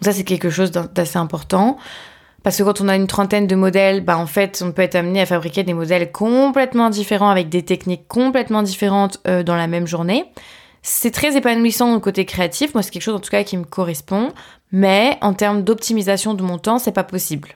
ça, 0.02 0.14
c'est 0.14 0.24
quelque 0.24 0.50
chose 0.50 0.72
d'assez 0.72 1.18
important. 1.18 1.78
Parce 2.44 2.58
que 2.58 2.64
quand 2.64 2.82
on 2.82 2.90
a 2.90 2.96
une 2.96 3.08
trentaine 3.08 3.48
de 3.48 3.56
modèles, 3.56 4.02
bah 4.02 4.18
en 4.18 4.28
fait, 4.28 4.62
on 4.66 4.74
peut 4.74 4.82
être 4.82 4.96
amené 4.96 5.22
à 5.22 5.26
fabriquer 5.26 5.64
des 5.64 5.74
modèles 5.74 6.12
complètement 6.12 6.90
différents 6.90 7.30
avec 7.30 7.48
des 7.48 7.64
techniques 7.64 8.08
complètement 8.08 8.64
différentes 8.64 9.20
euh, 9.28 9.44
dans 9.44 9.56
la 9.56 9.68
même 9.68 9.88
journée. 9.88 10.26
C'est 10.86 11.12
très 11.12 11.38
épanouissant 11.38 11.96
au 11.96 12.00
côté 12.00 12.26
créatif. 12.26 12.74
Moi, 12.74 12.84
c'est 12.84 12.92
quelque 12.92 13.04
chose 13.04 13.16
en 13.16 13.20
tout 13.20 13.32
cas 13.32 13.44
qui 13.44 13.58
me 13.58 13.64
correspond. 13.64 14.32
Mais 14.72 15.18
en 15.22 15.34
termes 15.34 15.64
d'optimisation 15.64 16.34
de 16.34 16.44
mon 16.44 16.58
temps, 16.58 16.78
c'est 16.78 16.92
pas 16.92 17.04
possible. 17.06 17.54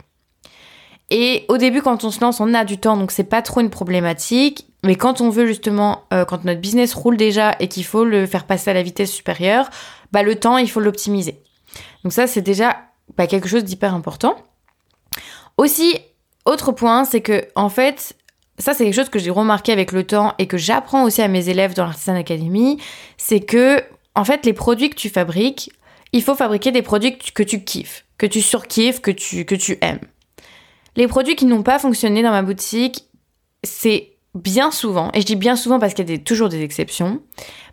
Et 1.10 1.46
au 1.48 1.58
début, 1.58 1.82
quand 1.82 2.04
on 2.04 2.12
se 2.12 2.22
lance, 2.22 2.40
on 2.40 2.54
a 2.54 2.66
du 2.66 2.78
temps, 2.78 2.98
donc 2.98 3.12
c'est 3.12 3.24
pas 3.24 3.42
trop 3.42 3.62
une 3.62 3.70
problématique. 3.70 4.68
Mais 4.84 4.96
quand 4.96 5.22
on 5.22 5.30
veut 5.30 5.46
justement, 5.46 6.04
euh, 6.14 6.26
quand 6.26 6.46
notre 6.46 6.62
business 6.62 6.94
roule 6.94 7.18
déjà 7.18 7.56
et 7.60 7.68
qu'il 7.68 7.86
faut 7.86 8.06
le 8.06 8.26
faire 8.26 8.46
passer 8.46 8.70
à 8.70 8.74
la 8.74 8.84
vitesse 8.84 9.12
supérieure, 9.12 9.70
bah 10.12 10.24
le 10.24 10.36
temps, 10.36 10.58
il 10.58 10.70
faut 10.70 10.80
l'optimiser. 10.80 11.42
Donc 12.04 12.14
ça, 12.14 12.28
c'est 12.28 12.42
déjà 12.42 12.78
bah, 13.18 13.28
quelque 13.28 13.48
chose 13.48 13.64
d'hyper 13.64 13.94
important. 13.94 14.38
Aussi, 15.58 15.98
autre 16.46 16.72
point, 16.72 17.04
c'est 17.04 17.22
que 17.22 17.46
en 17.56 17.70
fait, 17.70 18.17
ça 18.58 18.74
c'est 18.74 18.86
quelque 18.86 18.96
chose 18.96 19.10
que 19.10 19.20
j'ai 19.20 19.30
remarqué 19.30 19.72
avec 19.72 19.92
le 19.92 20.04
temps 20.06 20.34
et 20.40 20.48
que 20.48 20.58
j'apprends 20.58 21.04
aussi 21.04 21.22
à 21.22 21.28
mes 21.28 21.50
élèves 21.50 21.74
dans 21.74 21.86
l'Artisan 21.86 22.16
Academy, 22.16 22.80
c'est 23.18 23.40
que 23.40 23.84
en 24.16 24.26
fait 24.26 24.46
les 24.46 24.54
produits 24.54 24.90
que 24.90 24.96
tu 24.96 25.10
fabriques, 25.10 25.72
il 26.14 26.24
faut 26.24 26.36
fabriquer 26.36 26.72
des 26.72 26.82
produits 26.82 27.18
que 27.18 27.44
tu, 27.44 27.64
kiffes, 27.64 28.06
que 28.18 28.26
tu 28.26 28.42
surkiffes, 28.42 29.02
que 29.02 29.12
tu, 29.12 29.46
que 29.46 29.56
tu 29.56 29.78
aimes. 29.82 30.00
Les 30.96 31.08
produits 31.08 31.36
qui 31.36 31.46
n'ont 31.46 31.64
pas 31.64 31.80
fonctionné 31.80 32.24
dans 32.24 32.32
ma 32.32 32.42
boutique, 32.42 33.06
c'est 33.64 34.14
bien 34.34 34.72
souvent, 34.72 35.12
et 35.14 35.22
je 35.22 35.26
dis 35.26 35.36
bien 35.36 35.56
souvent 35.56 35.80
parce 35.80 35.94
qu'il 35.94 36.10
y 36.10 36.14
a 36.14 36.18
toujours 36.18 36.50
des 36.50 36.62
exceptions, 36.62 37.22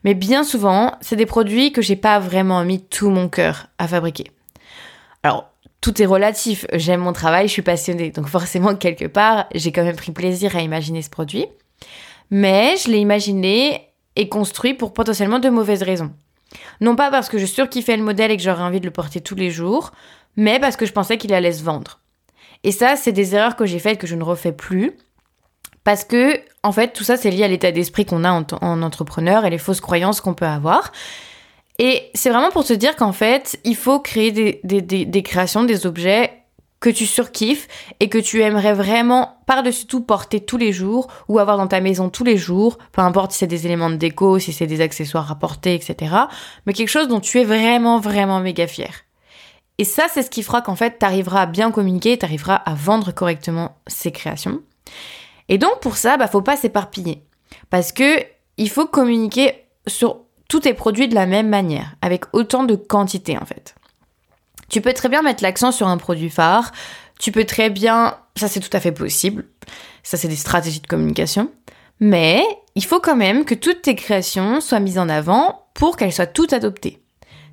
mais 0.02 0.14
bien 0.14 0.44
souvent, 0.44 0.96
c'est 1.00 1.16
des 1.16 1.26
produits 1.26 1.72
que 1.72 1.82
j'ai 1.82 1.96
pas 1.96 2.18
vraiment 2.18 2.64
mis 2.64 2.82
tout 2.82 3.10
mon 3.10 3.28
cœur 3.28 3.68
à 3.78 3.88
fabriquer. 3.88 4.30
Alors, 5.22 5.53
tout 5.84 6.00
est 6.00 6.06
relatif. 6.06 6.64
J'aime 6.72 7.00
mon 7.00 7.12
travail, 7.12 7.46
je 7.46 7.52
suis 7.52 7.60
passionnée. 7.60 8.10
Donc 8.10 8.28
forcément, 8.28 8.74
quelque 8.74 9.04
part, 9.04 9.44
j'ai 9.54 9.70
quand 9.70 9.84
même 9.84 9.96
pris 9.96 10.12
plaisir 10.12 10.56
à 10.56 10.62
imaginer 10.62 11.02
ce 11.02 11.10
produit. 11.10 11.44
Mais 12.30 12.76
je 12.82 12.90
l'ai 12.90 13.00
imaginé 13.00 13.90
et 14.16 14.30
construit 14.30 14.72
pour 14.72 14.94
potentiellement 14.94 15.40
de 15.40 15.50
mauvaises 15.50 15.82
raisons. 15.82 16.10
Non 16.80 16.96
pas 16.96 17.10
parce 17.10 17.28
que 17.28 17.36
je 17.36 17.44
surkiffais 17.44 17.98
le 17.98 18.02
modèle 18.02 18.30
et 18.30 18.38
que 18.38 18.42
j'aurais 18.42 18.62
envie 18.62 18.80
de 18.80 18.86
le 18.86 18.92
porter 18.92 19.20
tous 19.20 19.34
les 19.34 19.50
jours, 19.50 19.90
mais 20.36 20.58
parce 20.58 20.76
que 20.76 20.86
je 20.86 20.92
pensais 20.92 21.18
qu'il 21.18 21.34
allait 21.34 21.52
se 21.52 21.62
vendre. 21.62 22.00
Et 22.62 22.72
ça, 22.72 22.96
c'est 22.96 23.12
des 23.12 23.34
erreurs 23.34 23.54
que 23.54 23.66
j'ai 23.66 23.78
faites 23.78 23.98
que 23.98 24.06
je 24.06 24.14
ne 24.14 24.24
refais 24.24 24.52
plus. 24.52 24.92
Parce 25.82 26.04
que, 26.04 26.40
en 26.62 26.72
fait, 26.72 26.94
tout 26.94 27.04
ça, 27.04 27.18
c'est 27.18 27.30
lié 27.30 27.44
à 27.44 27.48
l'état 27.48 27.72
d'esprit 27.72 28.06
qu'on 28.06 28.24
a 28.24 28.32
en, 28.32 28.46
en 28.62 28.80
entrepreneur 28.80 29.44
et 29.44 29.50
les 29.50 29.58
fausses 29.58 29.82
croyances 29.82 30.22
qu'on 30.22 30.32
peut 30.32 30.46
avoir. 30.46 30.92
Et 31.78 32.10
c'est 32.14 32.30
vraiment 32.30 32.50
pour 32.50 32.64
te 32.64 32.72
dire 32.72 32.96
qu'en 32.96 33.12
fait, 33.12 33.58
il 33.64 33.76
faut 33.76 33.98
créer 33.98 34.30
des, 34.30 34.60
des, 34.62 35.22
créations, 35.22 35.64
des 35.64 35.86
objets 35.86 36.32
que 36.78 36.90
tu 36.90 37.06
surkiffes 37.06 37.66
et 37.98 38.08
que 38.08 38.18
tu 38.18 38.42
aimerais 38.42 38.74
vraiment 38.74 39.38
par-dessus 39.46 39.86
tout 39.86 40.02
porter 40.02 40.40
tous 40.40 40.56
les 40.56 40.72
jours 40.72 41.08
ou 41.28 41.38
avoir 41.38 41.56
dans 41.56 41.66
ta 41.66 41.80
maison 41.80 42.10
tous 42.10 42.24
les 42.24 42.36
jours, 42.36 42.78
peu 42.92 43.00
importe 43.00 43.32
si 43.32 43.38
c'est 43.38 43.46
des 43.46 43.66
éléments 43.66 43.90
de 43.90 43.96
déco, 43.96 44.38
si 44.38 44.52
c'est 44.52 44.66
des 44.66 44.80
accessoires 44.80 45.30
à 45.30 45.34
porter, 45.34 45.74
etc. 45.74 46.14
Mais 46.66 46.74
quelque 46.74 46.88
chose 46.88 47.08
dont 47.08 47.20
tu 47.20 47.40
es 47.40 47.44
vraiment, 47.44 47.98
vraiment 47.98 48.38
méga 48.38 48.66
fier. 48.66 48.92
Et 49.78 49.84
ça, 49.84 50.06
c'est 50.12 50.22
ce 50.22 50.30
qui 50.30 50.42
fera 50.42 50.62
qu'en 50.62 50.76
fait, 50.76 50.98
tu 51.00 51.06
arriveras 51.06 51.42
à 51.42 51.46
bien 51.46 51.72
communiquer, 51.72 52.16
tu 52.18 52.24
arriveras 52.24 52.54
à 52.54 52.74
vendre 52.74 53.12
correctement 53.12 53.76
ces 53.88 54.12
créations. 54.12 54.60
Et 55.48 55.58
donc, 55.58 55.80
pour 55.80 55.96
ça, 55.96 56.16
bah, 56.16 56.28
faut 56.28 56.42
pas 56.42 56.56
s'éparpiller. 56.56 57.24
Parce 57.70 57.92
que 57.92 58.22
il 58.56 58.70
faut 58.70 58.86
communiquer 58.86 59.64
sur 59.86 60.23
tout 60.48 60.66
est 60.68 60.74
produit 60.74 61.08
de 61.08 61.14
la 61.14 61.26
même 61.26 61.48
manière, 61.48 61.94
avec 62.02 62.24
autant 62.32 62.64
de 62.64 62.76
quantité 62.76 63.38
en 63.38 63.44
fait. 63.44 63.74
Tu 64.68 64.80
peux 64.80 64.92
très 64.92 65.08
bien 65.08 65.22
mettre 65.22 65.42
l'accent 65.42 65.72
sur 65.72 65.88
un 65.88 65.96
produit 65.96 66.30
phare, 66.30 66.72
tu 67.18 67.32
peux 67.32 67.44
très 67.44 67.70
bien, 67.70 68.16
ça 68.36 68.48
c'est 68.48 68.60
tout 68.60 68.74
à 68.76 68.80
fait 68.80 68.92
possible, 68.92 69.46
ça 70.02 70.16
c'est 70.16 70.28
des 70.28 70.36
stratégies 70.36 70.80
de 70.80 70.86
communication, 70.86 71.50
mais 72.00 72.42
il 72.74 72.84
faut 72.84 73.00
quand 73.00 73.16
même 73.16 73.44
que 73.44 73.54
toutes 73.54 73.82
tes 73.82 73.94
créations 73.94 74.60
soient 74.60 74.80
mises 74.80 74.98
en 74.98 75.08
avant 75.08 75.66
pour 75.74 75.96
qu'elles 75.96 76.12
soient 76.12 76.26
toutes 76.26 76.52
adoptées. 76.52 77.00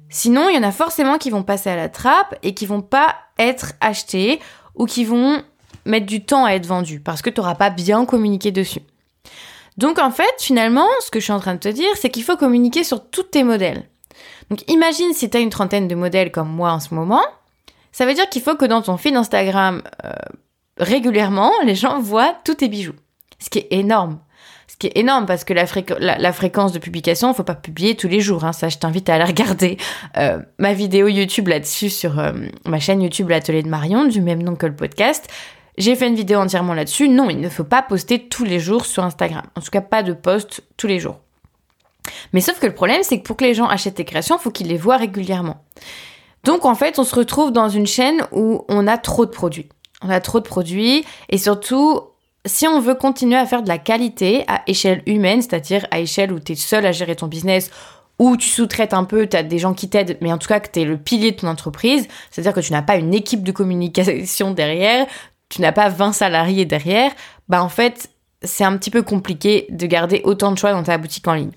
Sinon, 0.09 0.49
il 0.49 0.55
y 0.55 0.59
en 0.59 0.63
a 0.63 0.73
forcément 0.73 1.17
qui 1.17 1.29
vont 1.29 1.43
passer 1.43 1.69
à 1.69 1.75
la 1.77 1.87
trappe 1.87 2.37
et 2.43 2.53
qui 2.53 2.65
vont 2.65 2.81
pas 2.81 3.15
être 3.39 3.73
achetées 3.79 4.41
ou 4.75 4.85
qui 4.85 5.05
vont 5.05 5.41
mettre 5.85 6.05
du 6.05 6.25
temps 6.25 6.45
à 6.45 6.51
être 6.51 6.65
vendues 6.65 6.99
parce 6.99 7.21
que 7.21 7.29
tu 7.29 7.39
n'auras 7.39 7.55
pas 7.55 7.69
bien 7.69 8.05
communiqué 8.05 8.51
dessus. 8.51 8.81
Donc 9.77 9.99
en 9.99 10.11
fait, 10.11 10.33
finalement, 10.39 10.87
ce 11.01 11.11
que 11.11 11.19
je 11.19 11.25
suis 11.25 11.33
en 11.33 11.39
train 11.39 11.55
de 11.55 11.59
te 11.59 11.69
dire, 11.69 11.89
c'est 11.95 12.09
qu'il 12.09 12.23
faut 12.23 12.37
communiquer 12.37 12.83
sur 12.83 13.09
tous 13.09 13.23
tes 13.23 13.43
modèles. 13.43 13.83
Donc 14.49 14.69
imagine 14.69 15.13
si 15.13 15.29
tu 15.29 15.39
une 15.39 15.49
trentaine 15.49 15.87
de 15.87 15.95
modèles 15.95 16.31
comme 16.31 16.49
moi 16.49 16.71
en 16.73 16.79
ce 16.79 16.93
moment, 16.93 17.23
ça 17.91 18.05
veut 18.05 18.13
dire 18.13 18.29
qu'il 18.29 18.41
faut 18.41 18.55
que 18.55 18.65
dans 18.65 18.81
ton 18.81 18.97
feed 18.97 19.15
Instagram, 19.15 19.81
euh, 20.05 20.11
régulièrement, 20.77 21.51
les 21.63 21.75
gens 21.75 21.99
voient 21.99 22.35
tous 22.43 22.55
tes 22.55 22.67
bijoux. 22.67 22.95
Ce 23.39 23.49
qui 23.49 23.59
est 23.59 23.67
énorme. 23.71 24.19
Ce 24.67 24.77
qui 24.77 24.87
est 24.87 24.97
énorme 24.97 25.25
parce 25.25 25.43
que 25.43 25.53
la, 25.53 26.33
fréquence 26.33 26.71
de 26.71 26.79
publication, 26.79 27.31
il 27.31 27.35
faut 27.35 27.43
pas 27.43 27.55
publier 27.55 27.95
tous 27.95 28.07
les 28.07 28.21
jours. 28.21 28.45
Hein. 28.45 28.53
ça, 28.53 28.69
je 28.69 28.77
t'invite 28.77 29.09
à 29.09 29.15
aller 29.15 29.23
regarder 29.27 29.77
euh, 30.17 30.39
ma 30.59 30.73
vidéo 30.73 31.07
YouTube 31.07 31.47
là-dessus 31.47 31.89
sur 31.89 32.19
euh, 32.19 32.31
ma 32.65 32.79
chaîne 32.79 33.01
YouTube 33.01 33.29
L'Atelier 33.29 33.63
de 33.63 33.69
Marion, 33.69 34.05
du 34.05 34.21
même 34.21 34.43
nom 34.43 34.55
que 34.55 34.65
le 34.65 34.75
podcast. 34.75 35.27
J'ai 35.77 35.95
fait 35.95 36.07
une 36.07 36.15
vidéo 36.15 36.39
entièrement 36.39 36.73
là-dessus. 36.73 37.09
Non, 37.09 37.29
il 37.29 37.39
ne 37.39 37.49
faut 37.49 37.63
pas 37.63 37.81
poster 37.81 38.27
tous 38.27 38.43
les 38.43 38.59
jours 38.59 38.85
sur 38.85 39.03
Instagram. 39.03 39.43
En 39.55 39.61
tout 39.61 39.71
cas, 39.71 39.81
pas 39.81 40.03
de 40.03 40.13
post 40.13 40.63
tous 40.77 40.87
les 40.87 40.99
jours. 40.99 41.19
Mais 42.33 42.41
sauf 42.41 42.59
que 42.59 42.65
le 42.65 42.73
problème, 42.73 43.03
c'est 43.03 43.19
que 43.19 43.23
pour 43.23 43.37
que 43.37 43.45
les 43.45 43.53
gens 43.53 43.67
achètent 43.67 43.95
tes 43.95 44.05
créations, 44.05 44.37
il 44.37 44.41
faut 44.41 44.51
qu'ils 44.51 44.67
les 44.67 44.77
voient 44.77 44.97
régulièrement. 44.97 45.63
Donc 46.43 46.65
en 46.65 46.75
fait, 46.75 46.97
on 46.99 47.03
se 47.03 47.15
retrouve 47.15 47.51
dans 47.51 47.69
une 47.69 47.87
chaîne 47.87 48.25
où 48.31 48.65
on 48.67 48.87
a 48.87 48.97
trop 48.97 49.25
de 49.25 49.31
produits. 49.31 49.69
On 50.01 50.09
a 50.09 50.19
trop 50.19 50.39
de 50.39 50.45
produits 50.45 51.05
et 51.29 51.37
surtout, 51.37 52.01
si 52.45 52.67
on 52.67 52.79
veut 52.79 52.95
continuer 52.95 53.37
à 53.37 53.45
faire 53.45 53.61
de 53.61 53.67
la 53.67 53.77
qualité 53.77 54.43
à 54.47 54.63
échelle 54.65 55.03
humaine, 55.05 55.41
c'est-à-dire 55.41 55.85
à 55.91 55.99
échelle 55.99 56.31
où 56.31 56.39
tu 56.39 56.53
es 56.53 56.55
seul 56.55 56.85
à 56.85 56.91
gérer 56.91 57.15
ton 57.15 57.27
business, 57.27 57.69
ou 58.17 58.37
tu 58.37 58.49
sous-traites 58.49 58.93
un 58.93 59.03
peu, 59.03 59.27
tu 59.27 59.35
as 59.35 59.43
des 59.43 59.57
gens 59.57 59.73
qui 59.73 59.89
t'aident, 59.89 60.17
mais 60.21 60.31
en 60.31 60.37
tout 60.37 60.47
cas 60.47 60.59
que 60.59 60.69
tu 60.71 60.81
es 60.81 60.85
le 60.85 60.97
pilier 60.97 61.31
de 61.31 61.37
ton 61.37 61.47
entreprise, 61.47 62.07
c'est-à-dire 62.29 62.53
que 62.53 62.59
tu 62.59 62.71
n'as 62.71 62.83
pas 62.83 62.95
une 62.95 63.15
équipe 63.15 63.43
de 63.43 63.51
communication 63.51 64.51
derrière, 64.51 65.07
tu 65.51 65.61
n'as 65.61 65.73
pas 65.73 65.89
20 65.89 66.13
salariés 66.13 66.65
derrière, 66.65 67.11
bah 67.49 67.61
en 67.61 67.69
fait, 67.69 68.09
c'est 68.41 68.63
un 68.63 68.75
petit 68.77 68.89
peu 68.89 69.03
compliqué 69.03 69.67
de 69.69 69.85
garder 69.85 70.21
autant 70.23 70.51
de 70.51 70.57
choix 70.57 70.71
dans 70.71 70.81
ta 70.81 70.97
boutique 70.97 71.27
en 71.27 71.33
ligne. 71.33 71.51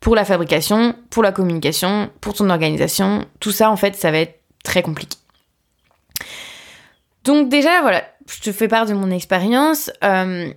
Pour 0.00 0.16
la 0.16 0.24
fabrication, 0.24 0.94
pour 1.10 1.22
la 1.22 1.32
communication, 1.32 2.10
pour 2.20 2.34
ton 2.34 2.50
organisation, 2.50 3.24
tout 3.40 3.52
ça 3.52 3.70
en 3.70 3.76
fait, 3.76 3.94
ça 3.94 4.10
va 4.10 4.18
être 4.18 4.40
très 4.64 4.82
compliqué. 4.82 5.16
Donc 7.22 7.48
déjà, 7.48 7.80
voilà, 7.80 8.04
je 8.28 8.40
te 8.40 8.52
fais 8.52 8.68
part 8.68 8.84
de 8.84 8.92
mon 8.92 9.10
expérience. 9.10 9.90
Euh, 10.02 10.52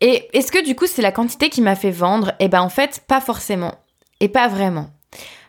et 0.00 0.28
est-ce 0.32 0.50
que 0.50 0.64
du 0.64 0.74
coup 0.74 0.86
c'est 0.86 1.02
la 1.02 1.12
quantité 1.12 1.50
qui 1.50 1.60
m'a 1.60 1.76
fait 1.76 1.90
vendre? 1.90 2.32
Eh 2.40 2.48
ben 2.48 2.62
en 2.62 2.70
fait, 2.70 3.02
pas 3.06 3.20
forcément. 3.20 3.74
Et 4.20 4.28
pas 4.28 4.48
vraiment. 4.48 4.90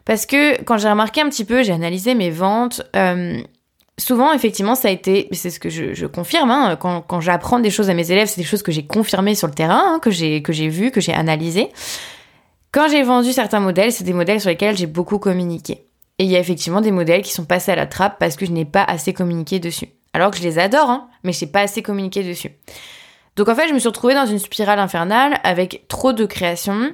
Parce 0.04 0.26
que 0.26 0.62
quand 0.64 0.78
j'ai 0.78 0.90
remarqué 0.90 1.22
un 1.22 1.30
petit 1.30 1.46
peu, 1.46 1.64
j'ai 1.64 1.72
analysé 1.72 2.16
mes 2.16 2.32
ventes, 2.32 2.82
euh, 2.96 3.42
souvent 4.00 4.34
effectivement 4.34 4.76
ça 4.76 4.88
a 4.88 4.92
été, 4.92 5.28
c'est 5.32 5.50
ce 5.50 5.60
que 5.60 5.70
je, 5.70 6.06
confirme, 6.06 6.50
hein, 6.50 6.76
quand, 6.78 7.22
j'apprends 7.22 7.60
des 7.60 7.70
choses 7.70 7.90
à 7.90 7.94
mes 7.94 8.12
élèves, 8.12 8.28
c'est 8.28 8.42
des 8.42 8.48
choses 8.48 8.64
que 8.64 8.72
j'ai 8.72 8.86
confirmées 8.86 9.36
sur 9.36 9.48
le 9.48 9.54
terrain, 9.54 9.82
hein, 9.86 10.00
que 10.02 10.10
j'ai 10.10 10.42
que 10.42 10.54
j'ai 10.54 10.70
vu, 10.70 10.92
que 10.92 11.02
j'ai 11.02 11.14
analysé. 11.14 11.70
Quand 12.72 12.88
j'ai 12.90 13.04
vendu 13.04 13.34
certains 13.34 13.60
modèles, 13.60 13.92
c'est 13.92 14.04
des 14.04 14.14
modèles 14.14 14.40
sur 14.42 14.50
lesquels 14.50 14.78
j'ai 14.78 14.86
beaucoup 14.86 15.20
communiqué. 15.20 15.86
Et 16.20 16.26
il 16.26 16.30
y 16.30 16.36
a 16.36 16.40
effectivement 16.40 16.82
des 16.82 16.92
modèles 16.92 17.22
qui 17.22 17.32
sont 17.32 17.46
passés 17.46 17.72
à 17.72 17.76
la 17.76 17.88
trappe 17.88 18.20
parce 18.20 18.36
que 18.36 18.46
je 18.46 18.52
n'ai 18.52 18.66
pas 18.66 18.84
assez 18.84 19.14
communiqué 19.14 19.60
dessus. 19.60 19.90
Alors 20.14 20.32
que 20.32 20.38
je 20.38 20.44
les 20.44 20.60
adore, 20.60 20.90
hein, 20.90 21.08
mais 21.24 21.34
je 21.34 21.46
n'ai 21.46 21.52
pas 21.52 21.62
assez 21.62 21.82
communiqué 21.82 22.24
dessus. 22.24 22.52
Donc 23.36 23.48
en 23.48 23.56
fait, 23.56 23.68
je 23.70 23.74
me 23.74 23.80
suis 23.80 23.88
retrouvée 23.88 24.16
dans 24.16 24.26
une 24.26 24.40
spirale 24.40 24.80
infernale 24.80 25.40
avec 25.44 25.86
trop 25.88 26.14
de 26.14 26.26
créations, 26.26 26.94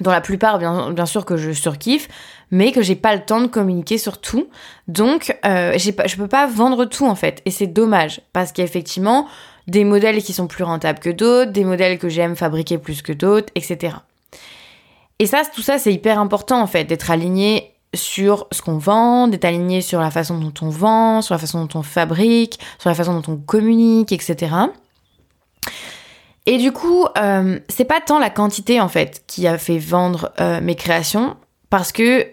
dont 0.00 0.10
la 0.10 0.20
plupart, 0.20 0.58
bien, 0.58 1.06
sûr, 1.06 1.24
que 1.24 1.36
je 1.36 1.52
surkiffe, 1.52 2.08
mais 2.50 2.72
que 2.72 2.82
j'ai 2.82 2.96
pas 2.96 3.14
le 3.14 3.24
temps 3.24 3.40
de 3.40 3.46
communiquer 3.46 3.98
sur 3.98 4.18
tout. 4.18 4.48
Donc, 4.88 5.36
euh, 5.44 5.76
pas, 5.96 6.06
je 6.06 6.16
peux 6.16 6.28
pas 6.28 6.46
vendre 6.46 6.84
tout 6.84 7.06
en 7.06 7.14
fait. 7.14 7.42
Et 7.44 7.50
c'est 7.50 7.66
dommage, 7.66 8.20
parce 8.32 8.52
qu'il 8.52 8.62
y 8.62 8.66
a 8.66 8.68
effectivement 8.68 9.26
des 9.66 9.84
modèles 9.84 10.22
qui 10.22 10.32
sont 10.32 10.46
plus 10.46 10.64
rentables 10.64 10.98
que 10.98 11.10
d'autres, 11.10 11.52
des 11.52 11.64
modèles 11.64 11.98
que 11.98 12.08
j'aime 12.08 12.36
fabriquer 12.36 12.78
plus 12.78 13.02
que 13.02 13.12
d'autres, 13.12 13.52
etc. 13.54 13.96
Et 15.18 15.26
ça, 15.26 15.42
tout 15.54 15.62
ça, 15.62 15.78
c'est 15.78 15.92
hyper 15.92 16.18
important 16.18 16.60
en 16.60 16.66
fait, 16.66 16.84
d'être 16.84 17.10
aligné 17.10 17.74
sur 17.94 18.48
ce 18.50 18.62
qu'on 18.62 18.78
vend, 18.78 19.28
d'être 19.28 19.44
aligné 19.44 19.80
sur 19.80 20.00
la 20.00 20.10
façon 20.10 20.38
dont 20.38 20.52
on 20.60 20.68
vend, 20.68 21.22
sur 21.22 21.34
la 21.34 21.38
façon 21.38 21.64
dont 21.64 21.78
on 21.78 21.82
fabrique, 21.82 22.58
sur 22.78 22.90
la 22.90 22.94
façon 22.94 23.18
dont 23.18 23.32
on 23.32 23.36
communique, 23.36 24.12
etc. 24.12 24.52
Et 26.46 26.58
du 26.58 26.72
coup, 26.72 27.06
euh, 27.16 27.58
c'est 27.68 27.84
pas 27.84 28.00
tant 28.00 28.18
la 28.18 28.30
quantité 28.30 28.80
en 28.80 28.88
fait 28.88 29.24
qui 29.26 29.46
a 29.46 29.56
fait 29.56 29.78
vendre 29.78 30.32
euh, 30.40 30.60
mes 30.60 30.74
créations, 30.74 31.36
parce 31.70 31.90
que 31.90 32.26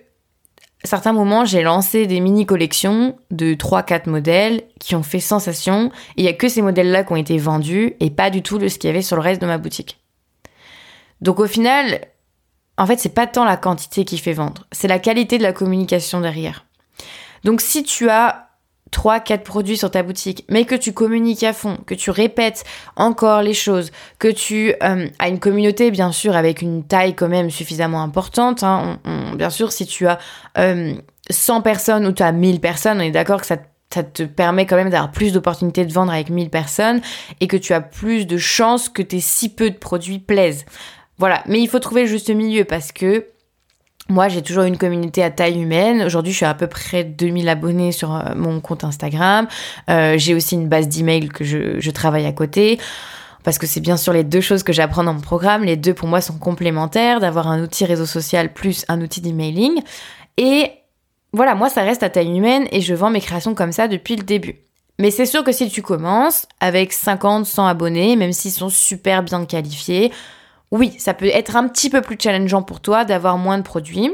certains 0.84 1.14
moments, 1.14 1.46
j'ai 1.46 1.62
lancé 1.62 2.08
des 2.08 2.20
mini 2.20 2.46
collections 2.46 3.16
de 3.30 3.54
3-4 3.54 4.10
modèles 4.10 4.64
qui 4.80 4.96
ont 4.96 5.04
fait 5.04 5.20
sensation, 5.20 5.92
il 6.18 6.26
y 6.26 6.28
a 6.28 6.34
que 6.34 6.50
ces 6.50 6.62
modèles-là 6.62 7.04
qui 7.04 7.14
ont 7.14 7.18
été 7.18 7.38
vendus, 7.38 7.96
et 8.00 8.10
pas 8.10 8.30
du 8.30 8.42
tout 8.42 8.60
ce 8.68 8.78
qu'il 8.78 8.90
y 8.90 8.92
avait 8.92 9.02
sur 9.02 9.16
le 9.16 9.22
reste 9.22 9.42
de 9.42 9.48
ma 9.48 9.58
boutique. 9.58 10.00
Donc 11.22 11.40
au 11.40 11.48
final, 11.48 12.02
en 12.78 12.86
fait, 12.86 13.00
c'est 13.00 13.14
pas 13.14 13.28
tant 13.28 13.46
la 13.46 13.58
quantité 13.58 14.06
qui 14.06 14.18
fait 14.18 14.34
vendre, 14.34 14.66
c'est 14.72 14.88
la 14.88 15.00
qualité 15.00 15.38
de 15.38 15.44
la 15.44 15.54
communication 15.54 16.20
derrière. 16.20 16.66
Donc 17.44 17.62
si 17.62 17.84
tu 17.84 18.10
as 18.10 18.51
3 18.92 19.22
4 19.22 19.44
produits 19.44 19.78
sur 19.78 19.90
ta 19.90 20.04
boutique, 20.04 20.46
mais 20.50 20.66
que 20.66 20.76
tu 20.76 20.94
communiques 20.94 21.44
à 21.44 21.54
fond, 21.54 21.78
que 21.86 21.96
tu 21.96 22.12
répètes 22.12 22.64
encore 22.96 23.42
les 23.42 23.54
choses, 23.54 23.92
que 24.20 24.28
tu 24.28 24.74
euh, 24.84 25.08
as 25.18 25.30
une 25.30 25.40
communauté 25.40 25.92
bien 25.92 26.12
sûr 26.12 26.36
avec 26.36 26.62
une 26.62 26.84
taille 26.84 27.16
quand 27.16 27.30
même 27.30 27.50
suffisamment 27.50 28.04
importante, 28.04 28.64
hein, 28.64 29.00
bien 29.36 29.50
sûr 29.50 29.72
si 29.72 29.86
tu 29.86 30.08
as 30.08 30.20
100 30.56 30.60
euh, 30.60 31.62
personnes 31.62 32.06
ou 32.06 32.12
tu 32.12 32.22
as 32.22 32.32
1000 32.32 32.60
personnes, 32.60 33.00
on 33.00 33.04
est 33.04 33.12
d'accord 33.12 33.42
que 33.42 33.48
ça 33.48 33.58
ça 33.94 34.04
te 34.04 34.24
permet 34.24 34.66
quand 34.66 34.76
même 34.76 34.90
d'avoir 34.90 35.12
plus 35.12 35.34
d'opportunités 35.34 35.86
de 35.86 35.92
vendre 35.92 36.12
avec 36.12 36.30
1000 36.30 36.50
personnes 36.50 37.02
et 37.40 37.48
que 37.48 37.58
tu 37.58 37.74
as 37.74 37.82
plus 37.82 38.26
de 38.26 38.38
chances 38.38 38.90
que 38.90 39.02
tes 39.02 39.20
si 39.20 39.50
peu 39.50 39.70
de 39.70 39.76
produits 39.76 40.20
plaisent. 40.20 40.66
Voilà, 41.18 41.44
mais 41.46 41.60
il 41.60 41.68
faut 41.68 41.80
trouver 41.80 42.04
le 42.04 42.08
juste 42.08 42.30
milieu 42.30 42.64
parce 42.64 42.92
que 42.92 43.28
moi, 44.10 44.28
j'ai 44.28 44.42
toujours 44.42 44.64
une 44.64 44.78
communauté 44.78 45.24
à 45.24 45.32
taille 45.32 45.62
humaine. 45.62 46.04
Aujourd'hui, 46.04 46.32
je 46.32 46.38
suis 46.38 46.46
à, 46.46 46.54
peu 46.54 46.68
près 46.68 47.04
2000 47.04 47.48
abonnés 47.48 47.92
sur 47.92 48.14
euh, 48.14 48.36
mon 48.36 48.60
compte 48.60 48.84
Instagram. 48.84 49.48
Euh, 49.90 50.18
j'ai 50.18 50.34
aussi 50.34 50.56
une 50.56 50.68
base 50.68 50.88
d'email 50.88 51.30
que 51.30 51.44
je, 51.44 51.90
travaille 51.92 52.26
à 52.26 52.32
côté. 52.32 52.80
Parce 53.44 53.58
que 53.58 53.66
c'est 53.66 53.80
bien 53.80 53.98
sûr 53.98 54.14
les 54.14 54.24
deux 54.24 54.42
choses 54.42 54.64
que 54.64 54.74
j'apprends 54.74 55.04
dans 55.04 55.14
mon 55.14 55.22
programme. 55.22 55.64
Les 55.64 55.78
deux, 55.78 55.94
pour 55.94 56.08
moi, 56.08 56.22
sont 56.22 56.38
complémentaires, 56.38 57.20
d'avoir 57.20 57.48
un 57.48 57.64
outil 57.64 57.86
réseau 57.86 58.06
social 58.06 58.54
plus 58.54 58.86
un 58.88 59.02
outil 59.02 59.22
d'emailing. 59.22 59.82
Et 60.38 60.72
voilà, 61.34 61.56
moi, 61.56 61.70
ça 61.70 61.82
reste 61.82 62.04
à 62.04 62.10
taille 62.10 62.38
humaine 62.38 62.68
et 62.72 62.82
je 62.82 62.94
vends 62.94 63.10
mes 63.10 63.22
créations 63.22 63.56
comme 63.56 63.72
ça 63.72 63.88
depuis 63.88 64.16
le 64.16 64.24
début. 64.24 64.56
Mais 65.00 65.10
c'est 65.10 65.26
sûr 65.26 65.44
que 65.44 65.52
si 65.52 65.70
tu 65.70 65.82
commences 65.82 66.46
avec 66.60 66.94
50, 66.94 67.46
100 67.46 67.66
abonnés, 67.66 68.16
même 68.16 68.34
s'ils 68.34 68.52
sont 68.52 68.70
super 68.70 69.24
bien 69.24 69.46
qualifiés, 69.46 70.12
oui, 70.72 70.96
ça 70.98 71.14
peut 71.14 71.28
être 71.28 71.56
un 71.56 71.68
petit 71.68 71.90
peu 71.90 72.02
plus 72.02 72.18
challengeant 72.20 72.64
pour 72.64 72.80
toi 72.80 73.06
d'avoir 73.06 73.38
moins 73.38 73.58
de 73.58 73.64
produits, 73.64 74.12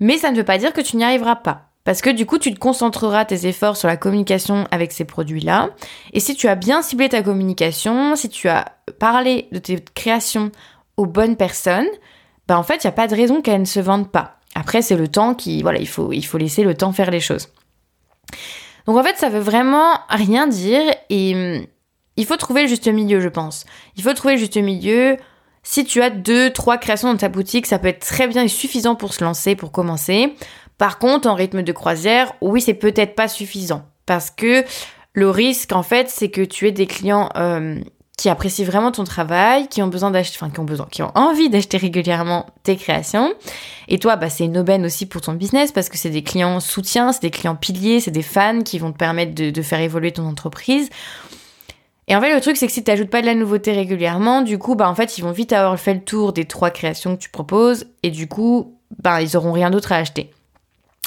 mais 0.00 0.18
ça 0.18 0.30
ne 0.30 0.36
veut 0.36 0.44
pas 0.44 0.58
dire 0.58 0.72
que 0.72 0.80
tu 0.80 0.96
n'y 0.96 1.04
arriveras 1.04 1.36
pas. 1.36 1.62
Parce 1.84 2.00
que 2.00 2.10
du 2.10 2.26
coup, 2.26 2.38
tu 2.38 2.52
te 2.52 2.58
concentreras 2.58 3.24
tes 3.24 3.46
efforts 3.46 3.76
sur 3.76 3.86
la 3.86 3.96
communication 3.96 4.66
avec 4.72 4.90
ces 4.90 5.04
produits-là. 5.04 5.70
Et 6.12 6.18
si 6.18 6.34
tu 6.34 6.48
as 6.48 6.56
bien 6.56 6.82
ciblé 6.82 7.08
ta 7.08 7.22
communication, 7.22 8.16
si 8.16 8.28
tu 8.28 8.48
as 8.48 8.72
parlé 8.98 9.46
de 9.52 9.58
tes 9.58 9.78
créations 9.94 10.50
aux 10.96 11.06
bonnes 11.06 11.36
personnes, 11.36 11.86
bah 12.48 12.58
en 12.58 12.64
fait, 12.64 12.82
il 12.82 12.86
n'y 12.86 12.90
a 12.90 12.92
pas 12.92 13.06
de 13.06 13.14
raison 13.14 13.40
qu'elles 13.40 13.60
ne 13.60 13.66
se 13.66 13.78
vendent 13.78 14.10
pas. 14.10 14.40
Après, 14.56 14.82
c'est 14.82 14.96
le 14.96 15.06
temps 15.06 15.34
qui, 15.34 15.62
voilà, 15.62 15.78
il 15.78 15.86
faut, 15.86 16.12
il 16.12 16.22
faut 16.22 16.38
laisser 16.38 16.64
le 16.64 16.74
temps 16.74 16.90
faire 16.90 17.10
les 17.10 17.20
choses. 17.20 17.50
Donc 18.86 18.96
en 18.96 19.04
fait, 19.04 19.16
ça 19.16 19.28
veut 19.28 19.40
vraiment 19.40 19.92
rien 20.08 20.48
dire 20.48 20.82
et 21.08 21.34
hum, 21.34 21.66
il 22.16 22.26
faut 22.26 22.36
trouver 22.36 22.62
le 22.62 22.68
juste 22.68 22.88
milieu, 22.88 23.20
je 23.20 23.28
pense. 23.28 23.64
Il 23.96 24.02
faut 24.02 24.14
trouver 24.14 24.34
le 24.34 24.40
juste 24.40 24.56
milieu 24.56 25.18
si 25.68 25.84
tu 25.84 26.00
as 26.00 26.10
deux, 26.10 26.50
trois 26.50 26.78
créations 26.78 27.10
dans 27.10 27.18
ta 27.18 27.28
boutique, 27.28 27.66
ça 27.66 27.80
peut 27.80 27.88
être 27.88 27.98
très 27.98 28.28
bien 28.28 28.44
et 28.44 28.48
suffisant 28.48 28.94
pour 28.94 29.12
se 29.12 29.24
lancer, 29.24 29.56
pour 29.56 29.72
commencer. 29.72 30.32
Par 30.78 31.00
contre, 31.00 31.28
en 31.28 31.34
rythme 31.34 31.62
de 31.62 31.72
croisière, 31.72 32.32
oui, 32.40 32.60
c'est 32.60 32.72
peut-être 32.72 33.16
pas 33.16 33.26
suffisant. 33.26 33.82
Parce 34.06 34.30
que 34.30 34.64
le 35.12 35.28
risque, 35.28 35.72
en 35.72 35.82
fait, 35.82 36.08
c'est 36.08 36.30
que 36.30 36.42
tu 36.42 36.68
aies 36.68 36.72
des 36.72 36.86
clients 36.86 37.30
euh, 37.36 37.80
qui 38.16 38.28
apprécient 38.28 38.64
vraiment 38.64 38.92
ton 38.92 39.02
travail, 39.02 39.66
qui 39.66 39.82
ont 39.82 39.88
besoin 39.88 40.12
d'acheter, 40.12 40.38
enfin, 40.40 40.52
qui 40.52 40.60
ont 40.60 40.64
besoin, 40.64 40.86
qui 40.88 41.02
ont 41.02 41.10
envie 41.16 41.50
d'acheter 41.50 41.78
régulièrement 41.78 42.46
tes 42.62 42.76
créations. 42.76 43.34
Et 43.88 43.98
toi, 43.98 44.14
bah, 44.14 44.30
c'est 44.30 44.44
une 44.44 44.58
aubaine 44.58 44.86
aussi 44.86 45.04
pour 45.04 45.20
ton 45.20 45.32
business 45.32 45.72
parce 45.72 45.88
que 45.88 45.98
c'est 45.98 46.10
des 46.10 46.22
clients 46.22 46.60
soutiens, 46.60 47.10
c'est 47.10 47.22
des 47.22 47.32
clients 47.32 47.56
piliers, 47.56 47.98
c'est 47.98 48.12
des 48.12 48.22
fans 48.22 48.62
qui 48.62 48.78
vont 48.78 48.92
te 48.92 48.98
permettre 48.98 49.34
de, 49.34 49.50
de 49.50 49.62
faire 49.62 49.80
évoluer 49.80 50.12
ton 50.12 50.28
entreprise. 50.28 50.90
Et 52.08 52.14
en 52.14 52.20
fait, 52.20 52.32
le 52.32 52.40
truc, 52.40 52.56
c'est 52.56 52.66
que 52.66 52.72
si 52.72 52.84
tu 52.84 52.90
n'ajoutes 52.90 53.10
pas 53.10 53.20
de 53.20 53.26
la 53.26 53.34
nouveauté 53.34 53.72
régulièrement, 53.72 54.42
du 54.42 54.58
coup, 54.58 54.76
bah, 54.76 54.88
en 54.88 54.94
fait, 54.94 55.18
ils 55.18 55.22
vont 55.22 55.32
vite 55.32 55.52
avoir 55.52 55.78
fait 55.78 55.94
le 55.94 56.02
tour 56.02 56.32
des 56.32 56.44
trois 56.44 56.70
créations 56.70 57.16
que 57.16 57.20
tu 57.20 57.30
proposes 57.30 57.86
et 58.02 58.10
du 58.10 58.28
coup, 58.28 58.78
bah, 59.02 59.22
ils 59.22 59.36
auront 59.36 59.52
rien 59.52 59.70
d'autre 59.70 59.92
à 59.92 59.96
acheter. 59.96 60.30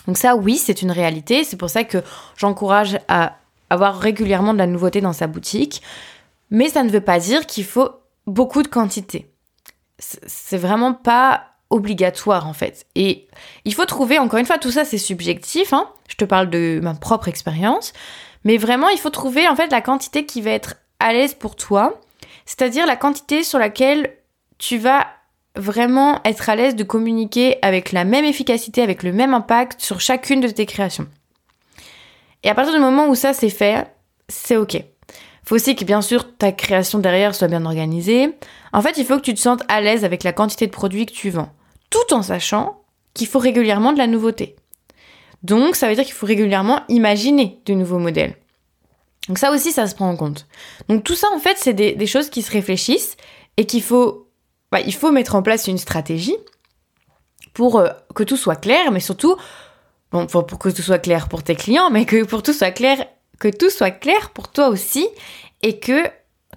Donc 0.08 0.18
ça, 0.18 0.36
oui, 0.36 0.58
c'est 0.58 0.82
une 0.82 0.92
réalité. 0.92 1.44
C'est 1.44 1.58
pour 1.58 1.70
ça 1.70 1.84
que 1.84 2.00
j'encourage 2.36 3.00
à 3.08 3.38
avoir 3.70 4.00
régulièrement 4.00 4.54
de 4.54 4.58
la 4.58 4.68
nouveauté 4.68 5.00
dans 5.00 5.14
sa 5.14 5.28
boutique. 5.28 5.82
Mais 6.50 6.68
ça 6.70 6.84
ne 6.84 6.90
veut 6.90 7.02
pas 7.02 7.20
dire 7.20 7.46
qu'il 7.46 7.64
faut 7.64 7.90
beaucoup 8.26 8.64
de 8.64 8.68
quantité. 8.68 9.32
C'est 10.00 10.58
vraiment 10.58 10.94
pas 10.94 11.44
obligatoire 11.70 12.48
en 12.48 12.54
fait. 12.54 12.88
Et 12.96 13.28
il 13.66 13.74
faut 13.74 13.86
trouver, 13.86 14.18
encore 14.18 14.40
une 14.40 14.46
fois, 14.46 14.58
tout 14.58 14.72
ça 14.72 14.86
c'est 14.86 14.98
subjectif. 14.98 15.74
Hein. 15.74 15.88
Je 16.08 16.16
te 16.16 16.26
parle 16.26 16.50
de 16.50 16.80
ma 16.82 16.96
propre 16.96 17.28
expérience. 17.28 17.94
Mais 18.46 18.58
vraiment, 18.58 18.90
il 18.90 18.98
faut 18.98 19.10
trouver 19.10 19.48
en 19.48 19.56
fait 19.56 19.72
la 19.72 19.82
quantité 19.82 20.26
qui 20.26 20.42
va 20.42 20.52
être 20.52 20.76
à 21.00 21.14
l'aise 21.14 21.34
pour 21.34 21.56
toi, 21.56 22.00
c'est-à-dire 22.46 22.86
la 22.86 22.96
quantité 22.96 23.44
sur 23.44 23.60
laquelle 23.60 24.14
tu 24.58 24.78
vas 24.78 25.08
vraiment 25.56 26.22
être 26.26 26.50
à 26.50 26.56
l'aise 26.56 26.76
de 26.76 26.84
communiquer 26.84 27.58
avec 27.62 27.92
la 27.92 28.04
même 28.04 28.26
efficacité, 28.26 28.82
avec 28.82 29.04
le 29.04 29.12
même 29.12 29.34
impact 29.34 29.82
sur 29.82 30.00
chacune 30.00 30.42
de 30.42 30.48
tes 30.48 30.66
créations. 30.66 31.08
Et 32.44 32.50
à 32.50 32.56
partir 32.56 32.74
du 32.74 32.80
moment 32.80 33.08
où 33.08 33.16
ça 33.16 33.34
c'est 33.34 33.50
fait, 33.50 33.88
c'est 34.28 34.58
ok. 34.58 34.82
Faut 35.44 35.56
aussi 35.56 35.76
que 35.76 35.84
bien 35.84 36.02
sûr 36.02 36.38
ta 36.38 36.52
création 36.52 37.00
derrière 37.00 37.34
soit 37.34 37.48
bien 37.48 37.66
organisée. 37.66 38.36
En 38.72 38.82
fait, 38.82 38.98
il 38.98 39.06
faut 39.06 39.18
que 39.18 39.24
tu 39.24 39.34
te 39.34 39.40
sentes 39.40 39.64
à 39.68 39.82
l'aise 39.82 40.06
avec 40.06 40.24
la 40.24 40.32
quantité 40.32 40.68
de 40.68 40.72
produits 40.72 41.06
que 41.06 41.12
tu 41.12 41.32
vends, 41.32 41.50
tout 41.90 42.14
en 42.14 42.22
sachant 42.22 42.82
qu'il 43.14 43.28
faut 43.28 43.40
régulièrement 43.40 43.92
de 43.92 43.98
la 43.98 44.08
nouveauté. 44.08 44.56
Donc 45.42 45.76
ça 45.76 45.88
veut 45.88 45.96
dire 45.96 46.04
qu'il 46.04 46.14
faut 46.14 46.28
régulièrement 46.28 46.82
imaginer 46.88 47.60
de 47.66 47.74
nouveaux 47.74 47.98
modèles. 47.98 48.36
Donc 49.30 49.38
ça 49.38 49.52
aussi, 49.52 49.72
ça 49.72 49.88
se 49.88 49.94
prend 49.94 50.10
en 50.10 50.18
compte. 50.18 50.48
Donc 50.90 51.04
tout 51.04 51.16
ça, 51.16 51.28
en 51.34 51.40
fait, 51.40 51.56
c'est 51.58 51.74
des, 51.74 52.08
choses 52.08 52.32
qui 52.32 52.42
se 52.42 52.52
réfléchissent 52.52 53.16
et 53.58 53.66
qu'il 53.66 53.84
faut, 53.84 54.28
bah, 54.72 54.80
mettre 55.14 55.36
en 55.36 55.44
place 55.44 55.68
une 55.68 55.78
stratégie 55.78 56.36
pour 57.54 57.78
euh, 57.78 57.90
que 58.16 58.24
tout 58.24 58.38
soit 58.38 58.56
clair, 58.56 58.92
mais 58.92 59.00
surtout, 59.00 59.38
pour, 60.10 60.60
que 60.60 60.70
tout 60.70 60.82
soit 60.82 60.98
clair 60.98 61.30
pour 61.30 61.44
tes 61.44 61.56
clients, 61.56 61.92
mais 61.92 62.06
que 62.06 62.24
pour 62.24 62.42
tout 62.42 62.54
soit 62.54 62.72
clair, 62.72 63.06
que 63.40 63.48
tout 63.48 63.70
soit 63.70 63.92
clair 63.92 64.32
pour 64.32 64.52
toi 64.52 64.68
aussi 64.68 65.08
et 65.62 65.80
que 65.80 66.04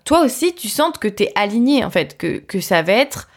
toi 0.05 0.23
aussi, 0.25 0.55
tu 0.55 0.71
sentes 0.71 0.99
que 0.99 1.09
tu 1.09 1.25
es 1.25 1.33
aligné, 1.35 1.85
en 1.85 1.91
fait, 1.91 2.17
que 2.17 2.61
ça 2.61 2.81
va 2.81 2.95
être 2.95 3.29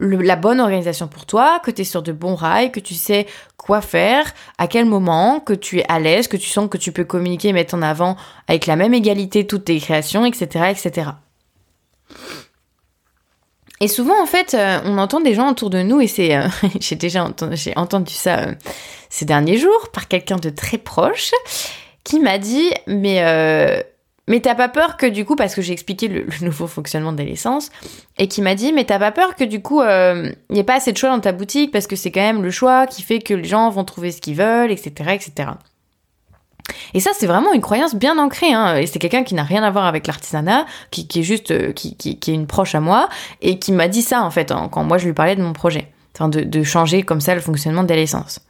la 0.00 0.36
bonne 0.36 0.60
organisation 0.60 1.08
pour 1.08 1.26
toi, 1.26 1.60
que 1.62 1.70
tu 1.70 1.82
es 1.82 1.84
sur 1.84 2.02
de 2.02 2.12
bons 2.12 2.34
rails, 2.34 2.72
que 2.72 2.80
tu 2.80 2.94
sais 2.94 3.26
quoi 3.56 3.80
faire, 3.80 4.32
à 4.58 4.66
quel 4.66 4.84
moment, 4.84 5.40
que 5.40 5.52
tu 5.52 5.78
es 5.78 5.84
à 5.88 5.98
l'aise, 5.98 6.28
que 6.28 6.36
tu 6.36 6.48
sens 6.48 6.68
que 6.68 6.78
tu 6.78 6.92
peux 6.92 7.04
communiquer 7.04 7.48
et 7.48 7.52
mettre 7.52 7.74
en 7.74 7.82
avant 7.82 8.16
avec 8.48 8.66
la 8.66 8.76
même 8.76 8.94
égalité 8.94 9.46
toutes 9.46 9.64
tes 9.64 9.78
créations, 9.78 10.24
etc. 10.24 10.66
etc. 10.70 11.10
Et 13.80 13.88
souvent, 13.88 14.22
en 14.22 14.26
fait, 14.26 14.54
euh, 14.54 14.80
on 14.84 14.96
entend 14.98 15.20
des 15.20 15.34
gens 15.34 15.50
autour 15.50 15.68
de 15.68 15.82
nous, 15.82 16.00
et 16.00 16.06
c'est, 16.06 16.34
euh, 16.34 16.48
j'ai 16.80 16.96
déjà 16.96 17.24
entendu, 17.24 17.56
j'ai 17.56 17.76
entendu 17.76 18.12
ça 18.12 18.38
euh, 18.38 18.54
ces 19.10 19.24
derniers 19.24 19.58
jours 19.58 19.90
par 19.92 20.08
quelqu'un 20.08 20.36
de 20.36 20.48
très 20.48 20.78
proche, 20.78 21.32
qui 22.04 22.20
m'a 22.20 22.38
dit, 22.38 22.70
mais 22.86 23.20
mais 24.28 24.40
t'as 24.40 24.54
pas 24.54 24.68
peur 24.68 24.96
que 24.96 25.06
du 25.06 25.24
coup, 25.24 25.36
parce 25.36 25.54
que 25.54 25.62
j'ai 25.62 25.72
expliqué 25.72 26.08
le, 26.08 26.26
nouveau 26.42 26.66
fonctionnement 26.66 27.12
de 27.12 27.22
l'essence, 27.22 27.70
et 28.18 28.28
qui 28.28 28.42
m'a 28.42 28.54
dit, 28.54 28.72
mais 28.72 28.84
t'as 28.84 28.98
pas 28.98 29.12
peur 29.12 29.36
que 29.36 29.44
du 29.44 29.62
coup, 29.62 29.82
il 29.82 29.88
euh, 29.88 30.32
n'y 30.50 30.58
ait 30.58 30.64
pas 30.64 30.76
assez 30.76 30.92
de 30.92 30.96
choix 30.96 31.10
dans 31.10 31.20
ta 31.20 31.32
boutique, 31.32 31.70
parce 31.70 31.86
que 31.86 31.96
c'est 31.96 32.10
quand 32.10 32.20
même 32.20 32.42
le 32.42 32.50
choix 32.50 32.86
qui 32.86 33.02
fait 33.02 33.20
que 33.20 33.34
les 33.34 33.44
gens 33.48 33.70
vont 33.70 33.84
trouver 33.84 34.10
ce 34.10 34.20
qu'ils 34.20 34.36
veulent, 34.36 34.72
etc., 34.72 35.10
etc. 35.12 35.50
Et 36.94 37.00
ça, 37.00 37.10
c'est 37.14 37.28
vraiment 37.28 37.52
une 37.52 37.60
croyance 37.60 37.94
bien 37.94 38.18
ancrée. 38.18 38.52
Hein. 38.52 38.76
Et 38.76 38.86
c'est 38.86 38.98
quelqu'un 38.98 39.22
qui 39.22 39.34
n'a 39.34 39.44
rien 39.44 39.62
à 39.62 39.70
voir 39.70 39.86
avec 39.86 40.08
l'artisanat, 40.08 40.66
qui, 40.90 41.06
est 41.14 41.22
juste, 41.22 41.52
euh, 41.52 41.72
qui, 41.72 41.96
qui, 41.96 42.10
est 42.10 42.34
une 42.34 42.48
proche 42.48 42.74
à 42.74 42.80
moi, 42.80 43.08
et 43.40 43.60
qui 43.60 43.70
m'a 43.70 43.86
dit 43.86 44.02
ça, 44.02 44.22
en 44.22 44.30
fait, 44.30 44.52
quand 44.72 44.82
moi 44.82 44.98
je 44.98 45.06
lui 45.06 45.12
parlais 45.12 45.36
de 45.36 45.42
mon 45.42 45.52
projet. 45.52 45.92
Enfin, 46.16 46.28
de, 46.28 46.40
de 46.40 46.62
changer 46.62 47.02
comme 47.02 47.20
ça 47.20 47.34
le 47.34 47.40
fonctionnement 47.40 47.84
de 47.84 47.94
l'essence. 47.94 48.40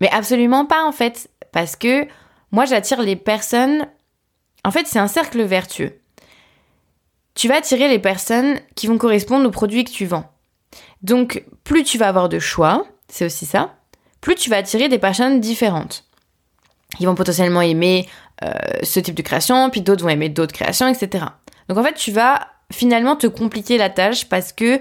Mais 0.00 0.10
absolument 0.10 0.64
pas, 0.64 0.84
en 0.84 0.92
fait. 0.92 1.28
Parce 1.52 1.76
que 1.76 2.06
moi, 2.50 2.64
j'attire 2.64 3.02
les 3.02 3.16
personnes. 3.16 3.86
En 4.64 4.70
fait, 4.70 4.86
c'est 4.86 4.98
un 4.98 5.08
cercle 5.08 5.42
vertueux. 5.42 6.00
Tu 7.34 7.48
vas 7.48 7.56
attirer 7.56 7.88
les 7.88 7.98
personnes 7.98 8.58
qui 8.74 8.86
vont 8.86 8.98
correspondre 8.98 9.46
aux 9.46 9.50
produits 9.50 9.84
que 9.84 9.90
tu 9.90 10.06
vends. 10.06 10.30
Donc, 11.02 11.44
plus 11.64 11.84
tu 11.84 11.98
vas 11.98 12.08
avoir 12.08 12.28
de 12.28 12.38
choix, 12.38 12.86
c'est 13.08 13.26
aussi 13.26 13.46
ça, 13.46 13.74
plus 14.20 14.34
tu 14.36 14.50
vas 14.50 14.56
attirer 14.56 14.88
des 14.88 14.98
personnes 14.98 15.40
différentes. 15.40 16.04
Ils 17.00 17.06
vont 17.06 17.14
potentiellement 17.14 17.60
aimer 17.60 18.08
euh, 18.42 18.52
ce 18.82 19.00
type 19.00 19.14
de 19.14 19.22
création, 19.22 19.68
puis 19.70 19.80
d'autres 19.80 20.02
vont 20.02 20.08
aimer 20.08 20.28
d'autres 20.28 20.54
créations, 20.54 20.88
etc. 20.88 21.26
Donc 21.68 21.78
en 21.78 21.82
fait, 21.82 21.94
tu 21.94 22.10
vas 22.10 22.48
finalement 22.72 23.16
te 23.16 23.26
compliquer 23.26 23.78
la 23.78 23.90
tâche 23.90 24.28
parce 24.28 24.52
que 24.52 24.80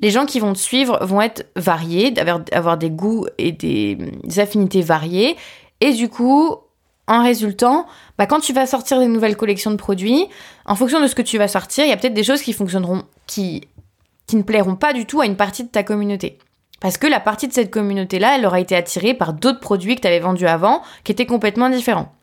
les 0.00 0.10
gens 0.10 0.26
qui 0.26 0.40
vont 0.40 0.52
te 0.52 0.58
suivre 0.58 1.04
vont 1.04 1.20
être 1.20 1.46
variés, 1.56 2.14
avoir, 2.52 2.78
des 2.78 2.90
goûts 2.90 3.26
et 3.36 3.52
des, 3.52 3.98
affinités 4.38 4.82
variées. 4.82 5.36
Et 5.80 5.92
du 5.92 6.08
coup, 6.08 6.56
en 7.08 7.22
résultant, 7.22 7.86
bah, 8.18 8.26
quand 8.26 8.40
tu 8.40 8.52
vas 8.52 8.66
sortir 8.66 9.00
des 9.00 9.06
nouvelles 9.06 9.36
collections 9.36 9.70
de 9.70 9.76
produits, 9.76 10.26
en 10.66 10.74
fonction 10.76 11.00
de 11.00 11.06
ce 11.06 11.14
que 11.14 11.22
tu 11.22 11.38
vas 11.38 11.48
sortir, 11.48 11.84
il 11.84 11.88
y 11.88 11.92
a 11.92 11.96
peut-être 11.96 12.14
des 12.14 12.22
choses 12.22 12.42
qui 12.42 12.52
fonctionneront, 12.52 13.02
qui, 13.26 13.66
ne 14.32 14.42
plairont 14.42 14.76
pas 14.76 14.92
du 14.92 15.06
tout 15.06 15.20
à 15.22 15.26
une 15.26 15.36
partie 15.36 15.64
de 15.64 15.68
ta 15.70 15.82
communauté. 15.82 16.38
Parce 16.80 16.98
que 16.98 17.06
la 17.06 17.18
partie 17.18 17.48
de 17.48 17.52
cette 17.52 17.70
communauté-là, 17.70 18.36
elle 18.36 18.46
aura 18.46 18.60
été 18.60 18.76
attirée 18.76 19.14
par 19.14 19.32
d'autres 19.32 19.58
produits 19.58 19.96
que 19.96 20.02
tu 20.02 20.06
avais 20.06 20.20
vendus 20.20 20.46
avant, 20.46 20.82
qui 21.02 21.10
étaient 21.10 21.26
complètement 21.26 21.70
différents. 21.70 22.14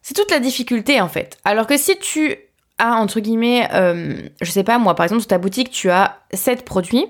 C'est 0.00 0.14
toute 0.14 0.30
la 0.30 0.40
difficulté 0.40 1.00
en 1.00 1.08
fait. 1.08 1.38
Alors 1.44 1.66
que 1.66 1.76
si 1.76 1.98
tu 1.98 2.36
as, 2.78 2.94
entre 2.94 3.20
guillemets, 3.20 3.68
euh, 3.74 4.28
je 4.40 4.50
sais 4.50 4.64
pas 4.64 4.78
moi, 4.78 4.94
par 4.94 5.04
exemple 5.04 5.20
sur 5.20 5.28
ta 5.28 5.38
boutique, 5.38 5.70
tu 5.70 5.90
as 5.90 6.18
7 6.32 6.64
produits, 6.64 7.06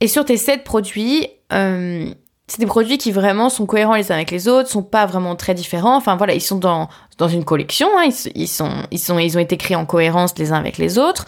et 0.00 0.08
sur 0.08 0.24
tes 0.24 0.36
7 0.36 0.64
produits, 0.64 1.28
euh, 1.52 2.12
c'est 2.50 2.58
des 2.58 2.66
produits 2.66 2.98
qui 2.98 3.12
vraiment 3.12 3.48
sont 3.48 3.64
cohérents 3.64 3.94
les 3.94 4.10
uns 4.10 4.16
avec 4.16 4.32
les 4.32 4.48
autres, 4.48 4.68
sont 4.68 4.82
pas 4.82 5.06
vraiment 5.06 5.36
très 5.36 5.54
différents. 5.54 5.94
Enfin 5.94 6.16
voilà, 6.16 6.34
ils 6.34 6.40
sont 6.40 6.58
dans, 6.58 6.88
dans 7.16 7.28
une 7.28 7.44
collection, 7.44 7.86
hein. 7.96 8.08
ils, 8.34 8.48
sont, 8.48 8.72
ils, 8.90 8.98
sont, 8.98 9.20
ils 9.20 9.36
ont 9.36 9.40
été 9.40 9.56
créés 9.56 9.76
en 9.76 9.86
cohérence 9.86 10.36
les 10.36 10.50
uns 10.50 10.56
avec 10.56 10.76
les 10.76 10.98
autres. 10.98 11.26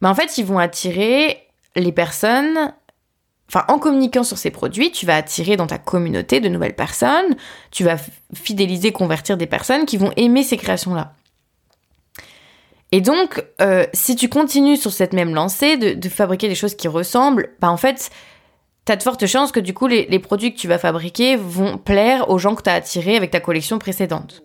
Mais 0.00 0.08
en 0.08 0.14
fait, 0.14 0.38
ils 0.38 0.46
vont 0.46 0.58
attirer 0.58 1.36
les 1.76 1.92
personnes, 1.92 2.72
enfin 3.50 3.66
en 3.68 3.78
communiquant 3.78 4.24
sur 4.24 4.38
ces 4.38 4.50
produits, 4.50 4.90
tu 4.90 5.04
vas 5.04 5.16
attirer 5.16 5.58
dans 5.58 5.66
ta 5.66 5.76
communauté 5.76 6.40
de 6.40 6.48
nouvelles 6.48 6.76
personnes, 6.76 7.36
tu 7.70 7.84
vas 7.84 7.96
fidéliser, 8.32 8.90
convertir 8.90 9.36
des 9.36 9.46
personnes 9.46 9.84
qui 9.84 9.98
vont 9.98 10.12
aimer 10.16 10.44
ces 10.44 10.56
créations-là. 10.56 11.12
Et 12.90 13.02
donc, 13.02 13.44
euh, 13.60 13.84
si 13.92 14.16
tu 14.16 14.30
continues 14.30 14.78
sur 14.78 14.92
cette 14.92 15.12
même 15.12 15.34
lancée 15.34 15.76
de, 15.76 16.08
fabriquer 16.08 16.48
des 16.48 16.54
choses 16.54 16.74
qui 16.74 16.88
ressemblent, 16.88 17.50
bah 17.60 17.70
en 17.70 17.76
fait, 17.76 18.10
t'as 18.84 18.96
de 18.96 19.02
fortes 19.02 19.26
chances 19.26 19.52
que 19.52 19.60
du 19.60 19.74
coup, 19.74 19.86
les, 19.86 20.18
produits 20.18 20.54
que 20.54 20.58
tu 20.58 20.68
vas 20.68 20.78
fabriquer 20.78 21.36
vont 21.36 21.78
plaire 21.78 22.28
aux 22.30 22.38
gens 22.38 22.54
que 22.54 22.62
tu 22.62 22.70
as 22.70 22.74
attirés 22.74 23.16
avec 23.16 23.30
ta 23.30 23.40
collection 23.40 23.78
précédente. 23.78 24.42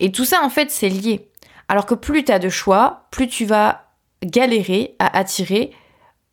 Et 0.00 0.10
tout 0.10 0.24
ça, 0.24 0.42
en 0.42 0.50
fait, 0.50 0.70
c'est 0.70 0.88
lié. 0.88 1.28
Alors 1.68 1.86
que 1.86 1.94
plus 1.94 2.24
tu 2.24 2.32
as 2.32 2.38
de 2.38 2.48
choix, 2.48 3.06
plus 3.10 3.28
tu 3.28 3.44
vas 3.44 3.84
galérer 4.24 4.94
à 4.98 5.16
attirer 5.16 5.72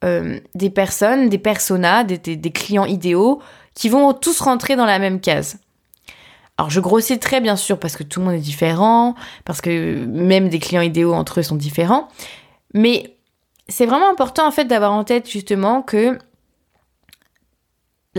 euh, 0.03 0.39
des 0.55 0.69
personnes, 0.69 1.29
des 1.29 1.37
personas, 1.37 2.03
des, 2.03 2.51
clients 2.51 2.85
idéaux 2.85 3.41
qui 3.75 3.89
vont 3.89 4.13
tous 4.13 4.39
rentrer 4.41 4.75
dans 4.75 4.85
la 4.85 4.99
même 4.99 5.19
case. 5.19 5.59
Alors 6.57 6.69
je 6.69 6.79
grossis 6.79 7.19
très 7.19 7.39
bien 7.41 7.55
sûr 7.55 7.79
parce 7.79 7.95
que 7.95 8.03
tout 8.03 8.19
le 8.19 8.25
monde 8.25 8.35
est 8.35 8.39
différent, 8.39 9.15
parce 9.45 9.61
que 9.61 10.05
même 10.05 10.49
des 10.49 10.59
clients 10.59 10.81
idéaux 10.81 11.13
entre 11.13 11.39
eux 11.39 11.43
sont 11.43 11.55
différents, 11.55 12.09
mais 12.73 13.17
c'est 13.69 13.85
vraiment 13.85 14.09
important 14.09 14.47
en 14.47 14.51
fait 14.51 14.65
d'avoir 14.65 14.91
en 14.91 15.03
tête 15.03 15.29
justement 15.29 15.81
que 15.81 16.17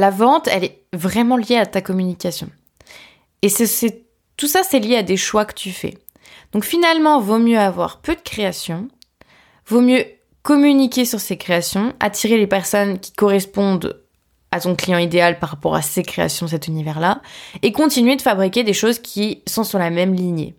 la 0.00 0.10
vente, 0.10 0.48
elle 0.48 0.64
est 0.64 0.82
vraiment 0.92 1.36
liée 1.36 1.56
à 1.56 1.66
ta 1.66 1.82
communication. 1.82 2.48
Et 3.42 3.48
c'est, 3.48 4.02
tout 4.36 4.48
ça, 4.48 4.62
c'est 4.62 4.80
lié 4.80 4.96
à 4.96 5.02
des 5.02 5.16
choix 5.16 5.44
que 5.44 5.54
tu 5.54 5.70
fais. 5.70 5.98
Donc 6.52 6.64
finalement, 6.64 7.20
vaut 7.20 7.38
mieux 7.38 7.58
avoir 7.58 8.00
peu 8.00 8.14
de 8.14 8.20
création, 8.20 8.88
vaut 9.66 9.80
mieux 9.80 10.04
communiquer 10.42 11.04
sur 11.04 11.20
ses 11.20 11.36
créations, 11.36 11.92
attirer 12.00 12.38
les 12.38 12.46
personnes 12.46 12.98
qui 12.98 13.12
correspondent 13.12 14.02
à 14.52 14.60
ton 14.60 14.74
client 14.74 14.98
idéal 14.98 15.38
par 15.38 15.50
rapport 15.50 15.76
à 15.76 15.82
ses 15.82 16.02
créations, 16.02 16.48
cet 16.48 16.66
univers-là, 16.66 17.20
et 17.62 17.70
continuer 17.70 18.16
de 18.16 18.22
fabriquer 18.22 18.64
des 18.64 18.72
choses 18.72 18.98
qui 18.98 19.42
sont 19.46 19.64
sur 19.64 19.78
la 19.78 19.90
même 19.90 20.14
lignée. 20.14 20.56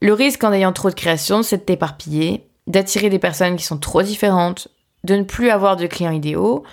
Le 0.00 0.12
risque 0.12 0.42
en 0.44 0.52
ayant 0.52 0.72
trop 0.72 0.90
de 0.90 0.94
créations, 0.94 1.42
c'est 1.42 1.58
de 1.58 1.62
t'éparpiller, 1.62 2.46
d'attirer 2.66 3.10
des 3.10 3.18
personnes 3.18 3.56
qui 3.56 3.64
sont 3.64 3.78
trop 3.78 4.02
différentes, 4.02 4.68
de 5.02 5.16
ne 5.16 5.22
plus 5.24 5.50
avoir 5.50 5.76
de 5.76 5.86
clients 5.86 6.12
idéaux, 6.12 6.64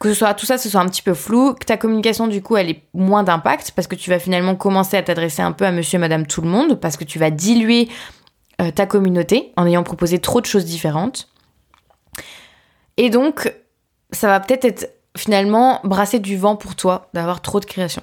que 0.00 0.08
ce 0.08 0.14
soit 0.14 0.34
tout 0.34 0.46
ça 0.46 0.58
ce 0.58 0.68
soit 0.68 0.80
un 0.80 0.88
petit 0.88 1.02
peu 1.02 1.14
flou, 1.14 1.54
que 1.54 1.64
ta 1.64 1.76
communication 1.76 2.26
du 2.26 2.42
coup 2.42 2.56
elle 2.56 2.70
ait 2.70 2.82
moins 2.94 3.22
d'impact 3.22 3.72
parce 3.76 3.86
que 3.86 3.94
tu 3.94 4.10
vas 4.10 4.18
finalement 4.18 4.56
commencer 4.56 4.96
à 4.96 5.02
t'adresser 5.02 5.42
un 5.42 5.52
peu 5.52 5.64
à 5.64 5.72
monsieur 5.72 5.98
madame 5.98 6.26
tout 6.26 6.42
le 6.42 6.48
monde 6.48 6.80
parce 6.80 6.96
que 6.96 7.04
tu 7.04 7.18
vas 7.18 7.30
diluer 7.30 7.88
euh, 8.60 8.70
ta 8.70 8.86
communauté 8.86 9.52
en 9.56 9.66
ayant 9.66 9.82
proposé 9.82 10.20
trop 10.20 10.40
de 10.40 10.46
choses 10.46 10.64
différentes. 10.64 11.28
Et 12.96 13.10
donc, 13.10 13.52
ça 14.12 14.28
va 14.28 14.38
peut-être 14.38 14.64
être 14.64 14.94
finalement 15.16 15.80
brasser 15.82 16.20
du 16.20 16.36
vent 16.36 16.54
pour 16.54 16.76
toi 16.76 17.08
d'avoir 17.14 17.42
trop 17.42 17.58
de 17.58 17.64
création. 17.64 18.02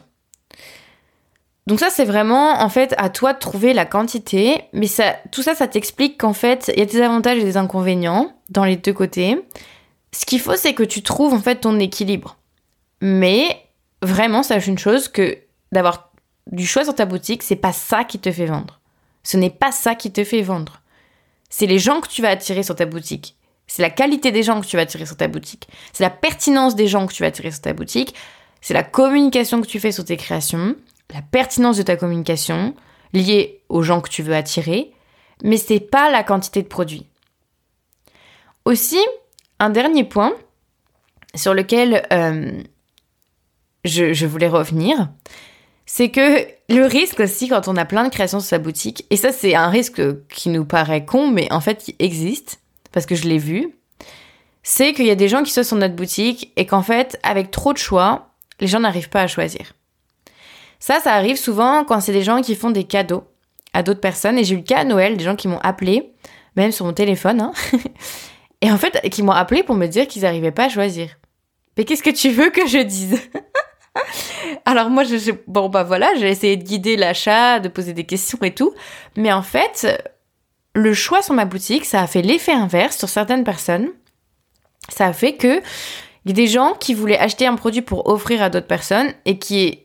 Donc 1.68 1.80
ça, 1.80 1.90
c'est 1.90 2.04
vraiment 2.04 2.62
en 2.62 2.68
fait 2.68 2.94
à 2.98 3.10
toi 3.10 3.32
de 3.32 3.40
trouver 3.40 3.74
la 3.74 3.86
quantité, 3.86 4.64
mais 4.74 4.88
ça, 4.88 5.16
tout 5.32 5.42
ça, 5.42 5.56
ça 5.56 5.68
t'explique 5.68 6.20
qu'en 6.20 6.34
fait, 6.34 6.70
il 6.74 6.80
y 6.80 6.82
a 6.82 6.86
des 6.86 7.02
avantages 7.02 7.38
et 7.38 7.44
des 7.44 7.56
inconvénients 7.56 8.34
dans 8.50 8.66
les 8.66 8.76
deux 8.76 8.94
côtés. 8.94 9.42
Ce 10.14 10.26
qu'il 10.26 10.40
faut, 10.40 10.56
c'est 10.56 10.74
que 10.74 10.84
tu 10.84 11.04
trouves 11.04 11.34
en 11.34 11.40
fait 11.40 11.62
ton 11.62 11.80
équilibre. 11.80 12.38
Mais 13.02 13.66
vraiment, 14.02 14.44
sache 14.44 14.68
une 14.68 14.78
chose 14.78 15.08
que 15.08 15.38
d'avoir 15.72 16.12
du 16.52 16.66
choix 16.66 16.84
sur 16.84 16.96
ta 16.96 17.06
boutique, 17.06 17.44
c'est 17.44 17.56
pas 17.56 17.74
ça 17.74 18.04
qui 18.04 18.20
te 18.20 18.32
fait 18.32 18.46
vendre. 18.46 18.80
Ce 19.24 19.38
n'est 19.38 19.50
pas 19.50 19.72
ça 19.72 19.96
qui 19.96 20.12
te 20.12 20.24
fait 20.24 20.42
vendre. 20.42 20.82
C'est 21.50 21.68
les 21.68 21.80
gens 21.80 22.02
que 22.02 22.08
tu 22.08 22.22
vas 22.22 22.30
attirer 22.30 22.64
sur 22.64 22.76
ta 22.76 22.86
boutique. 22.86 23.36
C'est 23.68 23.82
la 23.82 23.90
qualité 23.90 24.32
des 24.32 24.44
gens 24.44 24.60
que 24.60 24.66
tu 24.66 24.76
vas 24.76 24.82
attirer 24.82 25.06
sur 25.06 25.16
ta 25.16 25.28
boutique. 25.28 25.68
C'est 25.94 26.04
la 26.04 26.10
pertinence 26.10 26.76
des 26.76 26.88
gens 26.88 27.08
que 27.08 27.14
tu 27.14 27.24
vas 27.24 27.28
attirer 27.28 27.52
sur 27.52 27.62
ta 27.62 27.74
boutique. 27.74 28.14
C'est 28.60 28.74
la 28.74 28.84
communication 28.84 29.62
que 29.62 29.68
tu 29.68 29.80
fais 29.80 29.92
sur 29.92 30.04
tes 30.04 30.18
créations. 30.18 30.76
La 31.14 31.22
pertinence 31.22 31.78
de 31.78 31.84
ta 31.84 31.96
communication 31.96 32.76
liée 33.14 33.62
aux 33.70 33.82
gens 33.82 34.02
que 34.02 34.10
tu 34.10 34.24
veux 34.24 34.36
attirer. 34.36 34.92
Mais 35.44 35.58
c'est 35.58 35.80
pas 35.80 36.12
la 36.12 36.24
quantité 36.24 36.62
de 36.62 36.68
produits. 36.68 37.08
Aussi, 38.66 39.00
un 39.62 39.70
dernier 39.70 40.04
point 40.04 40.34
sur 41.36 41.54
lequel 41.54 42.06
euh, 42.12 42.62
je, 43.86 44.26
voulais 44.26 44.48
revenir, 44.48 45.10
c'est 45.86 46.10
que 46.10 46.46
le 46.68 46.86
risque 46.86 47.20
aussi 47.20 47.48
quand 47.48 47.68
on 47.68 47.78
a 47.78 47.86
plein 47.86 48.04
de 48.04 48.10
créations 48.10 48.40
sur 48.40 48.50
sa 48.50 48.60
boutique, 48.60 49.06
et 49.12 49.16
ça 49.16 49.32
c'est 49.32 49.56
un 49.56 49.70
risque 49.70 50.02
qui 50.30 50.50
nous 50.50 50.66
paraît 50.66 51.06
con, 51.06 51.30
mais 51.30 51.52
en 51.54 51.62
fait 51.62 51.78
qui 51.78 51.96
existe, 52.00 52.60
parce 52.92 53.06
que 53.06 53.16
je 53.16 53.28
l'ai 53.28 53.38
vu, 53.38 53.76
c'est 54.64 54.94
qu'il 54.94 55.06
y 55.06 55.12
a 55.12 55.16
des 55.16 55.30
gens 55.30 55.44
qui 55.44 55.52
sont 55.52 55.64
sur 55.64 55.78
notre 55.78 55.96
boutique 55.96 56.52
et 56.56 56.66
qu'en 56.66 56.82
fait, 56.82 57.20
avec 57.24 57.52
trop 57.52 57.72
de 57.72 57.78
choix, 57.78 58.30
les 58.60 58.68
gens 58.68 58.80
n'arrivent 58.80 59.10
pas 59.10 59.22
à 59.22 59.28
choisir. 59.28 59.74
Ça, 60.80 61.00
ça 61.00 61.14
arrive 61.14 61.38
souvent 61.38 61.84
quand 61.84 62.00
c'est 62.02 62.14
des 62.14 62.24
gens 62.24 62.42
qui 62.42 62.56
font 62.56 62.72
des 62.72 62.84
cadeaux 62.84 63.24
à 63.74 63.84
d'autres 63.84 64.00
personnes. 64.00 64.38
Et 64.38 64.44
j'ai 64.44 64.56
eu 64.56 64.58
le 64.58 64.64
cas 64.64 64.80
à 64.80 64.84
Noël, 64.84 65.18
des 65.18 65.24
gens 65.24 65.36
qui 65.36 65.48
m'ont 65.48 65.60
appelé, 65.60 66.12
même 66.56 66.72
sur 66.72 66.86
mon 66.86 66.94
téléphone, 66.94 67.42
hein, 67.42 67.54
et 68.62 68.72
en 68.72 68.78
fait, 68.78 69.02
qui 69.10 69.24
m'ont 69.24 69.32
appelé 69.32 69.64
pour 69.64 69.76
me 69.76 69.88
dire 69.88 70.08
qu'ils 70.08 70.22
n'arrivaient 70.22 70.52
pas 70.52 70.66
à 70.66 70.70
choisir. 70.70 71.18
Mais 71.78 71.86
qu'est-ce 71.86 72.04
que 72.04 72.10
tu 72.10 72.30
veux 72.30 72.50
que 72.50 72.68
je 72.68 72.80
dise? 72.80 73.20
Alors 74.66 74.90
moi, 74.90 75.04
je, 75.04 75.32
bon 75.48 75.70
bah 75.70 75.84
voilà, 75.84 76.10
j'ai 76.18 76.30
essayé 76.30 76.58
de 76.58 76.64
guider 76.64 76.96
l'achat, 76.96 77.60
de 77.60 77.68
poser 77.68 77.94
des 77.94 78.06
questions 78.06 78.40
et 78.42 78.54
tout, 78.54 78.74
mais 79.16 79.32
en 79.32 79.42
fait, 79.42 79.88
le 80.74 80.94
choix 80.94 81.22
sur 81.22 81.34
ma 81.34 81.46
boutique, 81.46 81.86
ça 81.86 82.02
a 82.02 82.08
fait 82.08 82.22
l'effet 82.22 82.54
inverse 82.54 82.98
sur 82.98 83.10
certaines 83.10 83.44
personnes. 83.44 83.90
Ça 84.90 85.08
a 85.08 85.14
fait 85.14 85.34
que 85.34 85.62
des 86.26 86.48
gens 86.48 86.74
qui 86.80 86.94
voulaient 86.94 87.18
acheter 87.18 87.48
un 87.48 87.56
produit 87.56 87.82
pour 87.82 88.08
offrir 88.08 88.42
à 88.42 88.50
d'autres 88.50 88.68
personnes 88.68 89.12
et 89.26 89.40
qui 89.40 89.80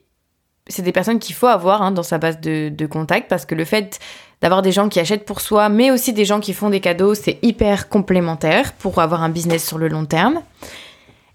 c'est 0.68 0.82
des 0.82 0.92
personnes 0.92 1.20
qu'il 1.20 1.34
faut 1.34 1.46
avoir 1.46 1.82
hein, 1.82 1.92
dans 1.92 2.02
sa 2.02 2.18
base 2.18 2.40
de, 2.40 2.70
de 2.70 2.86
contact 2.86 3.28
parce 3.28 3.46
que 3.46 3.54
le 3.54 3.64
fait 3.64 4.00
d'avoir 4.40 4.62
des 4.62 4.72
gens 4.72 4.88
qui 4.88 5.00
achètent 5.00 5.24
pour 5.24 5.40
soi, 5.40 5.68
mais 5.68 5.90
aussi 5.90 6.12
des 6.12 6.24
gens 6.24 6.40
qui 6.40 6.52
font 6.52 6.70
des 6.70 6.80
cadeaux, 6.80 7.14
c'est 7.14 7.38
hyper 7.42 7.88
complémentaire 7.88 8.74
pour 8.74 8.98
avoir 9.00 9.22
un 9.22 9.28
business 9.28 9.66
sur 9.66 9.78
le 9.78 9.88
long 9.88 10.04
terme. 10.04 10.42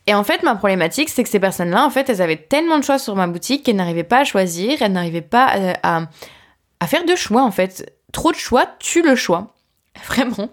Et 0.07 0.13
en 0.13 0.23
fait, 0.23 0.43
ma 0.43 0.55
problématique, 0.55 1.09
c'est 1.09 1.23
que 1.23 1.29
ces 1.29 1.39
personnes-là, 1.39 1.85
en 1.85 1.89
fait, 1.89 2.09
elles 2.09 2.21
avaient 2.21 2.37
tellement 2.37 2.79
de 2.79 2.83
choix 2.83 2.99
sur 2.99 3.15
ma 3.15 3.27
boutique 3.27 3.63
qu'elles 3.63 3.75
n'arrivaient 3.75 4.03
pas 4.03 4.19
à 4.19 4.23
choisir, 4.23 4.81
elles 4.81 4.91
n'arrivaient 4.91 5.21
pas 5.21 5.47
à, 5.83 6.01
à 6.79 6.87
faire 6.87 7.05
de 7.05 7.15
choix 7.15 7.43
en 7.43 7.51
fait. 7.51 7.93
Trop 8.11 8.31
de 8.31 8.37
choix 8.37 8.65
tue 8.79 9.03
le 9.03 9.15
choix. 9.15 9.55
Vraiment. 10.05 10.49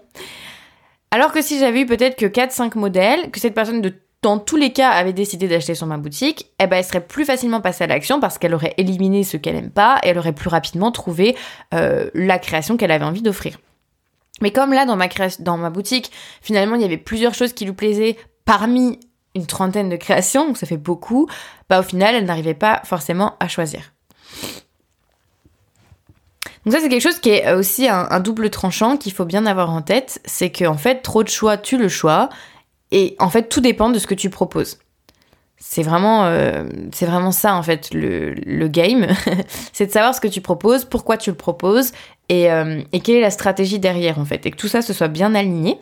Alors 1.11 1.31
que 1.31 1.41
si 1.41 1.59
j'avais 1.59 1.81
eu 1.81 1.85
peut-être 1.85 2.15
que 2.15 2.25
4-5 2.25 2.77
modèles, 2.77 3.31
que 3.31 3.39
cette 3.39 3.55
personne 3.55 3.81
de 3.81 3.93
dans 4.21 4.37
tous 4.37 4.57
les 4.57 4.73
cas 4.73 4.89
avait 4.89 5.13
décidé 5.13 5.47
d'acheter 5.47 5.75
sur 5.75 5.87
ma 5.87 5.97
boutique, 5.97 6.51
eh 6.59 6.67
ben 6.67 6.77
elle 6.77 6.83
serait 6.83 7.05
plus 7.05 7.23
facilement 7.23 7.61
passée 7.61 7.85
à 7.85 7.87
l'action 7.87 8.19
parce 8.19 8.37
qu'elle 8.37 8.53
aurait 8.53 8.73
éliminé 8.77 9.23
ce 9.23 9.37
qu'elle 9.37 9.55
aime 9.55 9.71
pas 9.71 9.99
et 10.03 10.09
elle 10.09 10.17
aurait 10.17 10.33
plus 10.33 10.49
rapidement 10.49 10.91
trouvé 10.91 11.37
euh, 11.73 12.09
la 12.13 12.37
création 12.37 12.75
qu'elle 12.75 12.91
avait 12.91 13.05
envie 13.05 13.21
d'offrir. 13.21 13.57
Mais 14.41 14.51
comme 14.51 14.73
là 14.73 14.85
dans 14.85 14.97
ma 14.97 15.07
dans 15.39 15.57
ma 15.57 15.69
boutique, 15.69 16.11
finalement 16.41 16.75
il 16.75 16.81
y 16.81 16.85
avait 16.85 16.97
plusieurs 16.97 17.33
choses 17.33 17.53
qui 17.53 17.65
lui 17.65 17.73
plaisaient 17.73 18.17
parmi 18.43 18.99
une 19.35 19.45
trentaine 19.45 19.89
de 19.89 19.95
créations, 19.95 20.47
donc 20.47 20.57
ça 20.57 20.65
fait 20.65 20.77
beaucoup, 20.77 21.27
bah 21.69 21.79
au 21.79 21.83
final 21.83 22.15
elle 22.15 22.25
n'arrivait 22.25 22.53
pas 22.53 22.81
forcément 22.83 23.35
à 23.39 23.47
choisir. 23.47 23.93
Donc 26.65 26.73
ça 26.73 26.81
c'est 26.81 26.89
quelque 26.89 27.01
chose 27.01 27.19
qui 27.19 27.29
est 27.29 27.53
aussi 27.53 27.87
un, 27.87 28.19
double 28.19 28.49
tranchant 28.49 28.97
qu'il 28.97 29.13
faut 29.13 29.25
bien 29.25 29.45
avoir 29.45 29.69
en 29.69 29.81
tête, 29.81 30.19
c'est 30.25 30.51
qu'en 30.51 30.77
fait 30.77 31.01
trop 31.01 31.23
de 31.23 31.29
choix 31.29 31.57
tue 31.57 31.77
le 31.77 31.87
choix 31.87 32.29
et 32.91 33.15
en 33.19 33.29
fait, 33.29 33.49
tout 33.49 33.61
dépend 33.61 33.89
de 33.89 33.99
ce 33.99 34.07
que 34.07 34.15
tu 34.15 34.29
proposes. 34.29 34.79
C'est 35.57 35.83
vraiment, 35.83 36.25
euh, 36.25 36.63
c'est 36.93 37.05
vraiment 37.05 37.31
ça 37.31 37.53
en 37.53 37.61
fait 37.63 37.93
le, 37.93 38.33
le 38.33 38.67
game, 38.69 39.07
c'est 39.73 39.87
de 39.87 39.91
savoir 39.91 40.15
ce 40.15 40.21
que 40.21 40.27
tu 40.27 40.39
proposes, 40.39 40.85
pourquoi 40.85 41.17
tu 41.17 41.31
le 41.31 41.35
proposes 41.35 41.91
et, 42.29 42.49
euh, 42.49 42.81
et, 42.93 43.01
quelle 43.01 43.17
est 43.17 43.21
la 43.21 43.31
stratégie 43.31 43.77
derrière 43.77 44.19
en 44.19 44.25
fait, 44.25 44.45
et 44.45 44.51
que 44.51 44.55
tout 44.55 44.69
ça 44.69 44.81
se 44.81 44.93
soit 44.93 45.09
bien 45.09 45.35
aligné. 45.35 45.77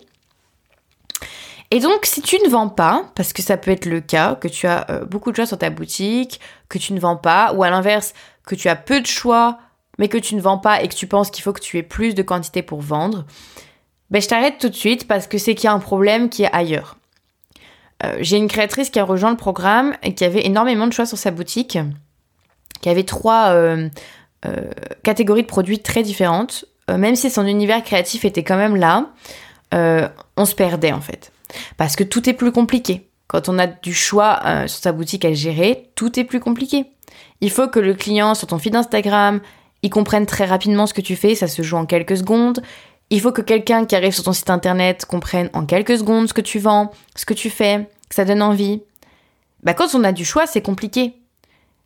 Et 1.70 1.80
donc, 1.80 2.06
si 2.06 2.22
tu 2.22 2.38
ne 2.44 2.50
vends 2.50 2.70
pas, 2.70 3.12
parce 3.14 3.34
que 3.34 3.42
ça 3.42 3.58
peut 3.58 3.72
être 3.72 3.86
le 3.86 4.00
cas, 4.00 4.36
que 4.36 4.48
tu 4.48 4.68
as 4.68 4.90
euh, 4.90 5.06
beaucoup 5.06 5.32
de 5.32 5.36
choix 5.36 5.46
sur 5.46 5.58
ta 5.58 5.70
boutique, 5.70 6.40
que 6.70 6.78
tu 6.78 6.94
ne 6.94 7.00
vends 7.00 7.18
pas, 7.18 7.54
ou 7.54 7.64
à 7.64 7.70
l'inverse, 7.70 8.14
que 8.46 8.56
tu 8.56 8.70
as 8.70 8.76
peu 8.78 9.02
de 9.02 9.06
choix, 9.06 9.60
mais 9.98 10.08
que 10.08 10.18
tu 10.18 10.36
ne 10.36 10.42
vends 10.42 10.58
pas 10.58 10.82
et 10.82 10.88
que 10.88 10.96
tu 10.96 11.08
penses 11.08 11.30
qu'il 11.30 11.44
faut 11.44 11.54
que 11.54 11.60
tu 11.60 11.78
aies 11.78 11.84
plus 11.84 12.16
de 12.16 12.22
quantité 12.24 12.62
pour 12.62 12.82
vendre, 12.82 13.26
ben, 14.10 14.22
je 14.22 14.28
t'arrête 14.28 14.58
tout 14.60 14.70
de 14.70 14.76
suite 14.76 15.08
parce 15.08 15.28
que 15.28 15.38
c'est 15.38 15.56
qu'il 15.56 15.66
y 15.66 15.68
a 15.68 15.74
un 15.74 15.80
problème 15.80 16.30
qui 16.30 16.44
est 16.44 16.54
ailleurs. 16.54 16.98
Euh, 18.04 18.18
j'ai 18.20 18.38
une 18.38 18.48
créatrice 18.48 18.90
qui 18.90 19.00
a 19.00 19.04
rejoint 19.04 19.32
le 19.32 19.38
programme 19.38 19.96
et 20.04 20.14
qui 20.14 20.24
avait 20.24 20.46
énormément 20.46 20.88
de 20.88 20.94
choix 20.94 21.06
sur 21.06 21.18
sa 21.18 21.32
boutique, 21.32 21.78
qui 22.82 22.90
avait 22.90 23.04
trois 23.04 23.50
euh, 23.50 23.90
euh, 24.46 24.70
catégories 25.04 25.42
de 25.42 25.48
produits 25.48 25.80
très 25.80 26.04
différentes. 26.04 26.66
même 26.90 27.16
si 27.16 27.30
son 27.30 27.46
univers 27.46 27.84
créatif 27.84 28.24
était 28.24 28.44
quand 28.44 28.58
même 28.58 28.76
là, 28.76 29.08
on 30.38 30.46
se 30.46 30.56
perdait 30.56 30.94
en 30.94 31.02
fait. 31.02 31.32
Parce 31.76 31.96
que 31.96 32.04
tout 32.04 32.30
est 32.30 32.34
plus 32.34 32.52
compliqué. 32.52 33.10
Quand 33.28 33.50
on 33.50 33.60
a 33.60 33.68
du 33.68 33.94
choix 33.94 34.40
sur 34.68 34.80
sa 34.80 34.94
boutique 34.94 35.26
à 35.26 35.34
gérer, 35.34 35.90
tout 35.96 36.18
est 36.18 36.24
plus 36.24 36.40
compliqué. 36.40 36.86
Il 37.42 37.52
faut 37.52 37.68
que 37.68 37.80
le 37.80 37.94
client 37.94 38.36
sur 38.36 38.48
ton 38.48 38.58
feed 38.58 38.76
Instagram, 38.76 39.42
il 39.82 39.90
comprenne 39.90 40.26
très 40.26 40.46
rapidement 40.46 40.88
ce 40.88 40.94
que 40.94 41.02
tu 41.02 41.16
fais, 41.16 41.36
ça 41.36 41.48
se 41.48 41.62
joue 41.62 41.76
en 41.76 41.86
quelques 41.86 42.18
secondes. 42.18 42.62
Il 43.10 43.22
faut 43.22 43.32
que 43.32 43.42
quelqu'un 43.42 43.86
qui 43.86 43.96
arrive 43.96 44.14
sur 44.14 44.26
ton 44.26 44.34
site 44.34 44.50
internet 44.50 45.06
comprenne 45.06 45.50
en 45.54 45.66
quelques 45.66 45.98
secondes 45.98 46.28
ce 46.28 46.34
que 46.34 46.42
tu 46.42 46.60
vends, 46.60 46.92
ce 47.16 47.26
que 47.26 47.34
tu 47.34 47.50
fais, 47.50 47.90
que 48.10 48.16
ça 48.16 48.26
donne 48.26 48.42
envie. 48.42 48.82
Bah 49.64 49.74
quand 49.74 49.96
on 49.96 50.04
a 50.04 50.12
du 50.12 50.26
choix, 50.26 50.46
c'est 50.46 50.62
compliqué. 50.62 51.14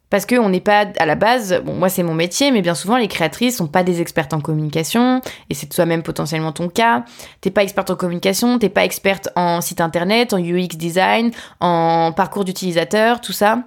Parce 0.09 0.25
qu'on 0.25 0.49
n'est 0.49 0.59
pas 0.59 0.87
à 0.99 1.05
la 1.05 1.15
base, 1.15 1.61
bon 1.63 1.73
moi 1.73 1.87
c'est 1.87 2.03
mon 2.03 2.13
métier, 2.13 2.51
mais 2.51 2.61
bien 2.61 2.75
souvent 2.75 2.97
les 2.97 3.07
créatrices 3.07 3.55
sont 3.55 3.67
pas 3.67 3.83
des 3.83 4.01
expertes 4.01 4.33
en 4.33 4.41
communication, 4.41 5.21
et 5.49 5.53
c'est 5.53 5.67
toi-même 5.67 6.03
potentiellement 6.03 6.51
ton 6.51 6.67
cas. 6.67 7.05
T'es 7.39 7.49
pas 7.49 7.63
experte 7.63 7.91
en 7.91 7.95
communication, 7.95 8.59
t'es 8.59 8.67
pas 8.67 8.83
experte 8.83 9.29
en 9.37 9.61
site 9.61 9.79
internet, 9.79 10.33
en 10.33 10.37
UX 10.37 10.75
design, 10.75 11.31
en 11.61 12.11
parcours 12.11 12.43
d'utilisateur, 12.43 13.21
tout 13.21 13.31
ça. 13.31 13.63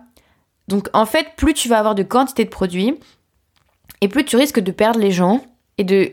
Donc 0.69 0.88
en 0.93 1.07
fait, 1.07 1.29
plus 1.37 1.55
tu 1.55 1.71
vas 1.71 1.79
avoir 1.79 1.95
de 1.95 2.03
quantité 2.03 2.45
de 2.45 2.51
produits, 2.51 3.01
et 4.03 4.09
plus 4.09 4.27
tu 4.27 4.37
risques 4.37 4.61
de 4.61 4.71
perdre 4.71 5.01
les 5.01 5.12
gens 5.12 5.40
et 5.79 5.85
de 5.85 6.12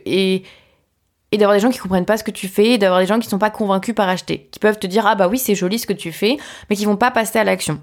et 1.31 1.37
d'avoir 1.37 1.55
des 1.55 1.61
gens 1.61 1.69
qui 1.69 1.79
comprennent 1.79 2.05
pas 2.05 2.17
ce 2.17 2.23
que 2.23 2.31
tu 2.31 2.47
fais, 2.47 2.71
et 2.71 2.77
d'avoir 2.77 2.99
des 2.99 3.05
gens 3.05 3.19
qui 3.19 3.29
sont 3.29 3.39
pas 3.39 3.49
convaincus 3.49 3.95
par 3.95 4.09
acheter, 4.09 4.49
qui 4.51 4.59
peuvent 4.59 4.79
te 4.79 4.87
dire 4.87 5.05
ah 5.07 5.15
bah 5.15 5.27
oui 5.27 5.37
c'est 5.37 5.55
joli 5.55 5.79
ce 5.79 5.87
que 5.87 5.93
tu 5.93 6.11
fais, 6.11 6.37
mais 6.69 6.75
qui 6.75 6.85
vont 6.85 6.97
pas 6.97 7.11
passer 7.11 7.39
à 7.39 7.43
l'action. 7.43 7.81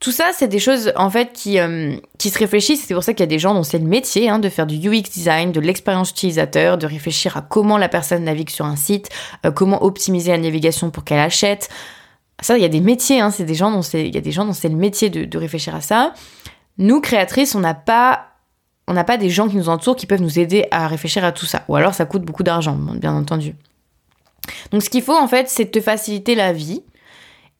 Tout 0.00 0.12
ça, 0.12 0.30
c'est 0.32 0.46
des 0.46 0.60
choses 0.60 0.92
en 0.94 1.10
fait 1.10 1.32
qui, 1.32 1.58
euh, 1.58 1.96
qui 2.18 2.30
se 2.30 2.38
réfléchissent. 2.38 2.84
C'est 2.86 2.94
pour 2.94 3.02
ça 3.02 3.14
qu'il 3.14 3.20
y 3.20 3.24
a 3.24 3.26
des 3.26 3.40
gens 3.40 3.52
dont 3.52 3.64
c'est 3.64 3.78
le 3.78 3.84
métier 3.84 4.28
hein, 4.28 4.38
de 4.38 4.48
faire 4.48 4.66
du 4.66 4.76
UX 4.76 5.10
design, 5.12 5.50
de 5.50 5.58
l'expérience 5.58 6.10
utilisateur, 6.10 6.78
de 6.78 6.86
réfléchir 6.86 7.36
à 7.36 7.42
comment 7.42 7.76
la 7.76 7.88
personne 7.88 8.22
navigue 8.22 8.50
sur 8.50 8.64
un 8.64 8.76
site, 8.76 9.08
euh, 9.44 9.50
comment 9.50 9.82
optimiser 9.82 10.30
la 10.30 10.38
navigation 10.38 10.90
pour 10.90 11.02
qu'elle 11.02 11.18
achète. 11.18 11.68
Ça, 12.40 12.56
il 12.56 12.62
y 12.62 12.64
a 12.64 12.68
des 12.68 12.80
métiers. 12.80 13.20
Hein, 13.20 13.32
c'est 13.32 13.44
des 13.44 13.56
gens 13.56 13.72
dont 13.72 13.82
c'est, 13.82 14.06
il 14.06 14.14
y 14.14 14.18
a 14.18 14.20
des 14.20 14.30
gens 14.30 14.44
dont 14.44 14.52
c'est 14.52 14.68
le 14.68 14.76
métier 14.76 15.10
de, 15.10 15.24
de 15.24 15.38
réfléchir 15.38 15.74
à 15.74 15.80
ça. 15.80 16.14
Nous 16.78 17.00
créatrices, 17.00 17.56
on 17.56 17.60
n'a 17.60 17.74
pas 17.74 18.27
on 18.88 18.94
n'a 18.94 19.04
pas 19.04 19.18
des 19.18 19.30
gens 19.30 19.48
qui 19.48 19.56
nous 19.56 19.68
entourent 19.68 19.96
qui 19.96 20.06
peuvent 20.06 20.22
nous 20.22 20.38
aider 20.38 20.66
à 20.70 20.88
réfléchir 20.88 21.24
à 21.24 21.30
tout 21.30 21.46
ça. 21.46 21.62
Ou 21.68 21.76
alors 21.76 21.94
ça 21.94 22.06
coûte 22.06 22.22
beaucoup 22.22 22.42
d'argent, 22.42 22.74
bien 22.74 23.14
entendu. 23.14 23.54
Donc 24.72 24.82
ce 24.82 24.90
qu'il 24.90 25.02
faut 25.02 25.16
en 25.16 25.28
fait, 25.28 25.48
c'est 25.48 25.70
te 25.70 25.80
faciliter 25.80 26.34
la 26.34 26.52
vie. 26.52 26.82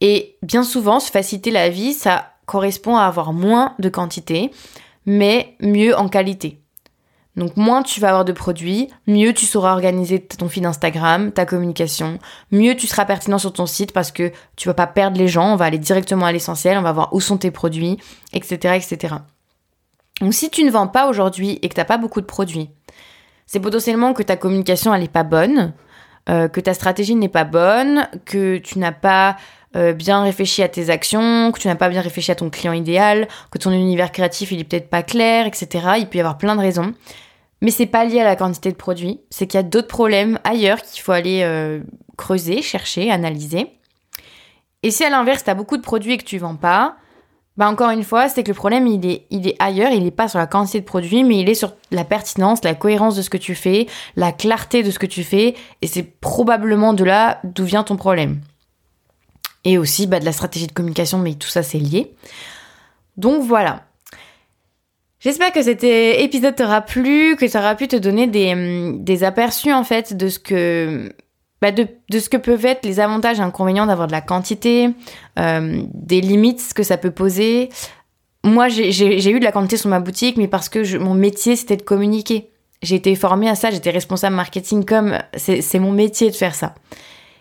Et 0.00 0.36
bien 0.42 0.62
souvent, 0.62 1.00
se 1.00 1.10
faciliter 1.10 1.50
la 1.50 1.68
vie, 1.68 1.92
ça 1.92 2.32
correspond 2.46 2.96
à 2.96 3.02
avoir 3.02 3.32
moins 3.32 3.74
de 3.78 3.88
quantité, 3.88 4.50
mais 5.06 5.54
mieux 5.60 5.96
en 5.96 6.08
qualité. 6.08 6.60
Donc 7.36 7.56
moins 7.56 7.82
tu 7.82 8.00
vas 8.00 8.08
avoir 8.08 8.24
de 8.24 8.32
produits, 8.32 8.88
mieux 9.06 9.32
tu 9.32 9.44
sauras 9.44 9.72
organiser 9.72 10.20
ton 10.20 10.48
feed 10.48 10.64
Instagram, 10.64 11.30
ta 11.30 11.46
communication, 11.46 12.18
mieux 12.50 12.74
tu 12.74 12.86
seras 12.86 13.04
pertinent 13.04 13.38
sur 13.38 13.52
ton 13.52 13.66
site 13.66 13.92
parce 13.92 14.10
que 14.12 14.32
tu 14.56 14.68
vas 14.68 14.74
pas 14.74 14.88
perdre 14.88 15.18
les 15.18 15.28
gens, 15.28 15.52
on 15.52 15.56
va 15.56 15.66
aller 15.66 15.78
directement 15.78 16.26
à 16.26 16.32
l'essentiel, 16.32 16.78
on 16.78 16.82
va 16.82 16.92
voir 16.92 17.12
où 17.12 17.20
sont 17.20 17.36
tes 17.36 17.50
produits, 17.50 17.98
etc., 18.32 18.76
etc. 18.76 19.16
Donc 20.20 20.34
si 20.34 20.50
tu 20.50 20.64
ne 20.64 20.70
vends 20.70 20.88
pas 20.88 21.08
aujourd'hui 21.08 21.58
et 21.62 21.68
que 21.68 21.74
tu 21.74 21.80
n'as 21.80 21.84
pas 21.84 21.98
beaucoup 21.98 22.20
de 22.20 22.26
produits, 22.26 22.70
c'est 23.46 23.60
potentiellement 23.60 24.12
que 24.12 24.22
ta 24.22 24.36
communication 24.36 24.96
n'est 24.96 25.08
pas 25.08 25.22
bonne, 25.22 25.72
euh, 26.28 26.48
que 26.48 26.60
ta 26.60 26.74
stratégie 26.74 27.14
n'est 27.14 27.28
pas 27.28 27.44
bonne, 27.44 28.08
que 28.24 28.58
tu 28.58 28.78
n'as 28.78 28.92
pas 28.92 29.36
euh, 29.76 29.92
bien 29.92 30.22
réfléchi 30.22 30.62
à 30.62 30.68
tes 30.68 30.90
actions, 30.90 31.52
que 31.52 31.60
tu 31.60 31.68
n'as 31.68 31.74
pas 31.74 31.88
bien 31.88 32.00
réfléchi 32.00 32.30
à 32.30 32.34
ton 32.34 32.50
client 32.50 32.72
idéal, 32.72 33.28
que 33.50 33.58
ton 33.58 33.70
univers 33.70 34.12
créatif 34.12 34.50
il 34.52 34.60
est 34.60 34.64
peut-être 34.64 34.90
pas 34.90 35.02
clair, 35.02 35.46
etc. 35.46 35.86
Il 35.98 36.06
peut 36.08 36.18
y 36.18 36.20
avoir 36.20 36.38
plein 36.38 36.56
de 36.56 36.60
raisons. 36.60 36.94
Mais 37.60 37.70
c'est 37.70 37.86
pas 37.86 38.04
lié 38.04 38.20
à 38.20 38.24
la 38.24 38.36
quantité 38.36 38.70
de 38.70 38.76
produits, 38.76 39.20
c'est 39.30 39.46
qu'il 39.46 39.58
y 39.58 39.60
a 39.60 39.64
d'autres 39.64 39.88
problèmes 39.88 40.38
ailleurs 40.44 40.80
qu'il 40.82 41.02
faut 41.02 41.12
aller 41.12 41.40
euh, 41.42 41.80
creuser, 42.16 42.62
chercher, 42.62 43.10
analyser. 43.10 43.72
Et 44.82 44.90
si 44.90 45.04
à 45.04 45.10
l'inverse, 45.10 45.42
tu 45.42 45.50
as 45.50 45.54
beaucoup 45.54 45.76
de 45.76 45.82
produits 45.82 46.12
et 46.12 46.18
que 46.18 46.24
tu 46.24 46.38
vends 46.38 46.56
pas, 46.56 46.96
bah 47.58 47.68
encore 47.68 47.90
une 47.90 48.04
fois, 48.04 48.28
c'est 48.28 48.44
que 48.44 48.50
le 48.50 48.54
problème, 48.54 48.86
il 48.86 49.04
est, 49.04 49.26
il 49.30 49.48
est 49.48 49.56
ailleurs, 49.58 49.90
il 49.90 50.04
n'est 50.04 50.12
pas 50.12 50.28
sur 50.28 50.38
la 50.38 50.46
quantité 50.46 50.78
de 50.78 50.84
produits, 50.84 51.24
mais 51.24 51.40
il 51.40 51.48
est 51.48 51.54
sur 51.54 51.74
la 51.90 52.04
pertinence, 52.04 52.62
la 52.62 52.76
cohérence 52.76 53.16
de 53.16 53.22
ce 53.22 53.30
que 53.30 53.36
tu 53.36 53.56
fais, 53.56 53.88
la 54.14 54.30
clarté 54.30 54.84
de 54.84 54.92
ce 54.92 55.00
que 55.00 55.06
tu 55.06 55.24
fais, 55.24 55.56
et 55.82 55.88
c'est 55.88 56.04
probablement 56.04 56.92
de 56.94 57.02
là 57.02 57.40
d'où 57.42 57.64
vient 57.64 57.82
ton 57.82 57.96
problème. 57.96 58.40
Et 59.64 59.76
aussi 59.76 60.06
bah, 60.06 60.20
de 60.20 60.24
la 60.24 60.30
stratégie 60.30 60.68
de 60.68 60.72
communication, 60.72 61.18
mais 61.18 61.34
tout 61.34 61.48
ça 61.48 61.64
c'est 61.64 61.78
lié. 61.78 62.14
Donc 63.16 63.42
voilà. 63.42 63.82
J'espère 65.18 65.50
que 65.50 65.60
cet 65.60 65.82
épisode 65.82 66.54
t'aura 66.54 66.80
plu, 66.80 67.34
que 67.34 67.48
ça 67.48 67.58
aura 67.58 67.74
pu 67.74 67.88
te 67.88 67.96
donner 67.96 68.28
des, 68.28 68.52
hum, 68.52 69.02
des 69.02 69.24
aperçus 69.24 69.72
en 69.72 69.82
fait 69.82 70.16
de 70.16 70.28
ce 70.28 70.38
que 70.38 71.12
bah 71.60 71.72
de, 71.72 71.86
de, 72.10 72.18
ce 72.18 72.28
que 72.28 72.36
peuvent 72.36 72.64
être 72.64 72.84
les 72.84 73.00
avantages 73.00 73.38
et 73.38 73.42
inconvénients 73.42 73.86
d'avoir 73.86 74.06
de 74.06 74.12
la 74.12 74.20
quantité, 74.20 74.90
euh, 75.38 75.82
des 75.92 76.20
limites, 76.20 76.72
que 76.74 76.82
ça 76.82 76.96
peut 76.96 77.10
poser. 77.10 77.68
Moi, 78.44 78.68
j'ai 78.68 79.30
eu 79.30 79.40
de 79.40 79.44
la 79.44 79.52
quantité 79.52 79.76
sur 79.76 79.90
ma 79.90 80.00
boutique, 80.00 80.36
mais 80.36 80.48
parce 80.48 80.68
que 80.68 80.98
mon 80.98 81.14
métier, 81.14 81.56
c'était 81.56 81.76
de 81.76 81.82
communiquer. 81.82 82.50
J'ai 82.82 82.94
été 82.94 83.14
formée 83.16 83.48
à 83.48 83.56
ça, 83.56 83.70
j'étais 83.70 83.90
responsable 83.90 84.36
marketing 84.36 84.84
comme 84.84 85.18
c'est 85.36 85.78
mon 85.80 85.90
métier 85.90 86.30
de 86.30 86.36
faire 86.36 86.54
ça. 86.54 86.74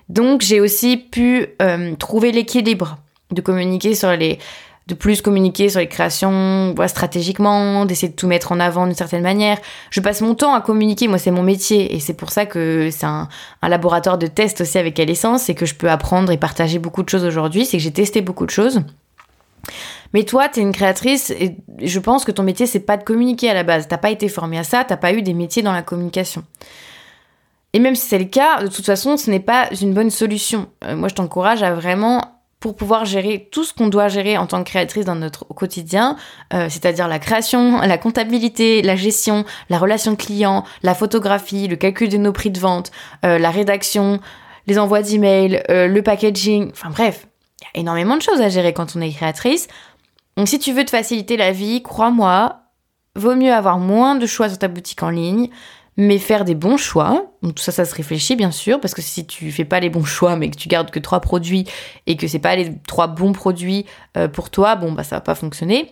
Donc, 0.10 0.41
j'ai 0.41 0.60
aussi 0.60 0.97
pu 0.97 1.47
euh, 1.62 1.95
trouver 1.95 2.32
l'équilibre 2.32 2.97
de 3.32 3.41
communiquer 3.41 3.93
sur 3.93 4.12
les, 4.12 4.39
de 4.88 4.93
plus 4.93 5.21
communiquer 5.21 5.69
sur 5.69 5.80
les 5.80 5.88
créations 5.88 6.73
stratégiquement, 6.88 7.86
d'essayer 7.86 8.10
de 8.10 8.15
tout 8.15 8.28
mettre 8.28 8.52
en 8.54 8.60
avant 8.60 8.86
d'une 8.86 8.95
certaine 8.95 9.21
manière. 9.21 9.58
Je 9.89 10.00
passe 10.00 10.21
mon 10.21 10.34
temps 10.34 10.54
à 10.54 10.62
communiquer, 10.62 11.08
moi 11.08 11.17
c'est 11.17 11.32
mon 11.32 11.43
métier 11.43 11.93
et 11.95 12.00
c'est 12.00 12.13
pour 12.13 12.32
ça 12.32 12.45
que 12.45 12.89
c'est 12.91 13.06
un, 13.06 13.28
laboratoire 13.62 14.17
de 14.17 14.28
test 14.28 14.62
aussi 14.62 14.78
avec 14.78 14.97
Essence 15.00 15.50
et 15.50 15.56
que 15.56 15.65
je 15.65 15.76
peux 15.76 15.89
apprendre 15.89 16.32
et 16.32 16.38
partager 16.38 16.80
beaucoup 16.80 17.04
de 17.04 17.10
choses 17.10 17.26
aujourd'hui, 17.26 17.65
c'est 17.65 17.78
que 17.78 17.84
j'ai 17.84 17.91
testé 17.91 18.21
beaucoup 18.21 18.45
de 18.45 18.52
choses. 18.52 18.82
Mais 20.13 20.23
toi, 20.23 20.47
tu 20.47 20.62
es 20.62 20.63
une 20.63 20.71
créatrice 20.71 21.32
et 21.32 21.58
je 21.82 22.00
pense 22.00 22.23
que 22.23 22.32
ton 22.32 22.43
métier 22.43 22.65
c'est 22.65 22.80
pas 22.80 22.95
de 22.95 23.04
communiquer 23.04 23.50
à 23.50 23.54
la 23.54 23.63
base. 23.63 23.89
T'as 23.89 23.97
pas 23.97 24.10
été 24.10 24.30
formé 24.30 24.58
à 24.58 24.63
ça, 24.63 24.86
t'as 24.86 24.95
pas 24.95 25.12
eu 25.12 25.21
des 25.21 25.34
métiers 25.34 25.63
dans 25.63 25.73
la 25.73 25.82
communication. 25.82 26.43
Et 27.73 27.80
même 27.80 27.95
si 27.95 28.08
c'est 28.08 28.19
le 28.19 28.26
cas, 28.26 28.63
de 28.63 28.67
toute 28.69 28.86
façon, 28.86 29.17
ce 29.17 29.30
n'est 29.30 29.41
pas 29.41 29.67
une 29.82 29.93
bonne 29.93 30.10
solution. 30.10 30.67
Euh, 30.86 30.95
moi, 30.95 31.10
je 31.10 31.15
t'encourage 31.15 31.62
à 31.62 31.73
vraiment 31.73 32.37
pour 32.60 32.76
pouvoir 32.76 33.06
gérer 33.06 33.50
tout 33.52 33.63
ce 33.63 33.74
qu'on 33.74 33.88
doit 33.88 34.08
gérer 34.08 34.38
en 34.38 34.48
tant 34.48 34.63
que 34.63 34.70
créatrice 34.70 35.06
dans 35.06 35.15
notre 35.15 35.46
quotidien, 35.46 36.15
euh, 36.54 36.67
c'est-à-dire 36.70 37.08
la 37.08 37.20
création, 37.20 37.82
la 37.82 37.98
comptabilité, 37.98 38.82
la 38.82 38.96
gestion, 38.96 39.46
la 39.70 39.78
relation 39.78 40.15
client, 40.15 40.63
la 40.82 40.96
photographie, 40.96 41.67
le 41.67 41.76
calcul 41.76 42.10
de 42.10 42.17
nos 42.17 42.34
prix 42.34 42.50
de 42.50 42.60
vente, 42.60 42.91
euh, 43.26 43.38
la 43.38 43.52
rédaction, 43.52 44.20
les 44.65 44.80
envois 44.80 45.04
d'emails, 45.04 45.63
euh, 45.70 45.88
le 45.88 46.02
packaging, 46.02 46.72
enfin 46.72 46.89
bref, 46.89 47.28
il 47.62 47.65
y 47.65 47.78
a 47.78 47.82
énormément 47.82 48.17
de 48.17 48.22
choses 48.22 48.41
à 48.41 48.50
gérer 48.50 48.74
quand 48.74 48.96
on 48.96 49.02
est 49.02 49.12
créatrice. 49.12 49.67
Donc 50.36 50.48
si 50.48 50.58
tu 50.58 50.74
veux 50.74 50.84
te 50.84 50.91
faciliter 50.91 51.38
la 51.38 51.52
vie, 51.52 51.84
crois-moi, 51.84 52.62
vaut 53.15 53.36
mieux 53.36 53.54
avoir 53.54 53.78
moins 53.78 54.15
de 54.15 54.26
choix 54.26 54.50
sur 54.50 54.58
ta 54.58 54.67
boutique 54.67 55.04
en 55.04 55.10
ligne, 55.10 55.50
mais 55.97 56.19
faire 56.19 56.45
des 56.45 56.55
bons 56.55 56.77
choix. 56.77 57.33
Tout 57.41 57.63
ça, 57.63 57.71
ça 57.71 57.83
se 57.83 57.95
réfléchit 57.95 58.36
bien 58.36 58.51
sûr, 58.51 58.79
parce 58.79 58.93
que 58.93 59.01
si 59.01 59.25
tu 59.25 59.51
fais 59.51 59.65
pas 59.65 59.79
les 59.79 59.89
bons 59.89 60.05
choix, 60.05 60.36
mais 60.36 60.49
que 60.49 60.55
tu 60.55 60.69
gardes 60.69 60.91
que 60.91 60.99
trois 60.99 61.19
produits 61.19 61.65
et 62.05 62.15
que 62.15 62.27
c'est 62.27 62.39
pas 62.39 62.55
les 62.55 62.77
trois 62.88 63.07
bons 63.07 63.33
produits 63.33 63.86
euh, 64.15 64.27
pour 64.27 64.49
toi, 64.49 64.75
bon 64.75 64.91
bah 64.91 65.03
ça 65.03 65.17
va 65.17 65.21
pas 65.21 65.36
fonctionner. 65.36 65.91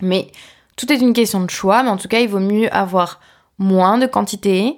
Mais 0.00 0.30
tout 0.76 0.90
est 0.92 1.00
une 1.00 1.12
question 1.12 1.42
de 1.42 1.50
choix, 1.50 1.82
mais 1.82 1.90
en 1.90 1.96
tout 1.96 2.08
cas, 2.08 2.20
il 2.20 2.28
vaut 2.28 2.40
mieux 2.40 2.72
avoir 2.74 3.20
moins 3.58 3.98
de 3.98 4.06
quantité, 4.06 4.76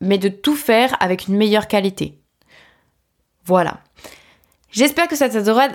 mais 0.00 0.18
de 0.18 0.28
tout 0.28 0.56
faire 0.56 0.96
avec 1.00 1.26
une 1.26 1.36
meilleure 1.36 1.66
qualité. 1.66 2.20
Voilà. 3.44 3.80
J'espère 4.70 5.08
que 5.08 5.16
ça 5.16 5.28
t'aura 5.28 5.68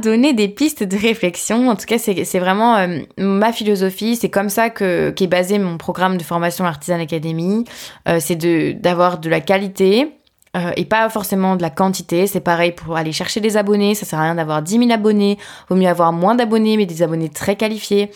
donné 0.00 0.32
des 0.32 0.48
pistes 0.48 0.82
de 0.82 0.96
réflexion. 0.96 1.68
En 1.68 1.76
tout 1.76 1.86
cas, 1.86 1.98
c'est 1.98 2.38
vraiment 2.38 2.76
euh, 2.76 3.00
ma 3.18 3.52
philosophie. 3.52 4.16
C'est 4.16 4.30
comme 4.30 4.48
ça 4.48 4.70
que 4.70 5.10
qu'est 5.10 5.26
basé 5.26 5.58
mon 5.58 5.78
programme 5.78 6.16
de 6.16 6.22
formation 6.22 6.64
Artisan 6.64 7.00
Academy. 7.00 7.64
Euh, 8.08 8.18
c'est 8.20 8.36
d'avoir 8.80 9.18
de, 9.18 9.28
la 9.28 9.40
qualité 9.40 10.12
euh, 10.56 10.70
et 10.76 10.84
pas 10.84 11.08
forcément 11.08 11.56
de 11.56 11.62
la 11.62 11.70
quantité. 11.70 12.26
C'est 12.26 12.40
pareil 12.40 12.72
pour 12.72 12.96
aller 12.96 13.12
chercher 13.12 13.40
des 13.40 13.56
abonnés. 13.56 13.94
Ça 13.94 14.06
sert 14.06 14.18
à 14.18 14.22
rien 14.22 14.34
d'avoir 14.36 14.62
10 14.62 14.78
000 14.78 14.90
abonnés. 14.92 15.38
Vaut 15.68 15.76
mieux 15.76 15.88
avoir 15.88 16.12
moins 16.12 16.34
d'abonnés, 16.34 16.76
mais 16.76 16.86
des 16.86 17.02
abonnés 17.02 17.28
très 17.28 17.56
qualifiés. 17.56 18.10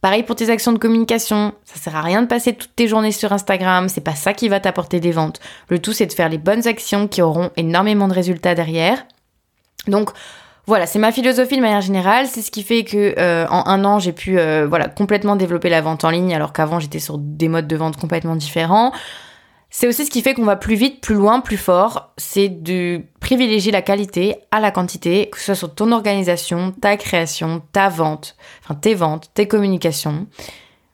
Pareil 0.00 0.22
pour 0.22 0.34
tes 0.34 0.48
actions 0.48 0.72
de 0.72 0.78
communication, 0.78 1.52
ça 1.64 1.78
sert 1.78 1.94
à 1.94 2.00
rien 2.00 2.22
de 2.22 2.26
passer 2.26 2.54
toutes 2.54 2.74
tes 2.74 2.88
journées 2.88 3.12
sur 3.12 3.34
Instagram, 3.34 3.90
c'est 3.90 4.00
pas 4.00 4.14
ça 4.14 4.32
qui 4.32 4.48
va 4.48 4.58
t'apporter 4.58 4.98
des 4.98 5.10
ventes. 5.10 5.40
Le 5.68 5.78
tout 5.78 5.92
c'est 5.92 6.06
de 6.06 6.12
faire 6.14 6.30
les 6.30 6.38
bonnes 6.38 6.66
actions 6.66 7.06
qui 7.06 7.20
auront 7.20 7.50
énormément 7.58 8.08
de 8.08 8.14
résultats 8.14 8.54
derrière. 8.54 9.04
Donc 9.88 10.10
voilà, 10.66 10.86
c'est 10.86 10.98
ma 10.98 11.12
philosophie 11.12 11.56
de 11.56 11.62
manière 11.62 11.80
générale. 11.80 12.26
C'est 12.26 12.42
ce 12.42 12.50
qui 12.50 12.62
fait 12.62 12.84
que 12.84 13.14
euh, 13.18 13.46
en 13.48 13.66
un 13.66 13.84
an, 13.84 13.98
j'ai 13.98 14.12
pu 14.12 14.38
euh, 14.38 14.66
voilà 14.68 14.88
complètement 14.88 15.36
développer 15.36 15.68
la 15.68 15.80
vente 15.80 16.04
en 16.04 16.10
ligne, 16.10 16.34
alors 16.34 16.52
qu'avant 16.52 16.78
j'étais 16.78 16.98
sur 16.98 17.18
des 17.18 17.48
modes 17.48 17.66
de 17.66 17.76
vente 17.76 17.96
complètement 17.96 18.36
différents. 18.36 18.92
C'est 19.72 19.86
aussi 19.86 20.04
ce 20.04 20.10
qui 20.10 20.20
fait 20.20 20.34
qu'on 20.34 20.44
va 20.44 20.56
plus 20.56 20.74
vite, 20.74 21.00
plus 21.00 21.14
loin, 21.14 21.40
plus 21.40 21.56
fort. 21.56 22.12
C'est 22.16 22.48
de 22.48 23.02
privilégier 23.20 23.70
la 23.70 23.82
qualité 23.82 24.36
à 24.50 24.58
la 24.58 24.72
quantité, 24.72 25.30
que 25.30 25.38
ce 25.38 25.46
soit 25.46 25.54
sur 25.54 25.74
ton 25.74 25.92
organisation, 25.92 26.72
ta 26.72 26.96
création, 26.96 27.62
ta 27.72 27.88
vente, 27.88 28.36
enfin 28.64 28.74
tes 28.74 28.94
ventes, 28.94 29.30
tes 29.32 29.46
communications. 29.46 30.26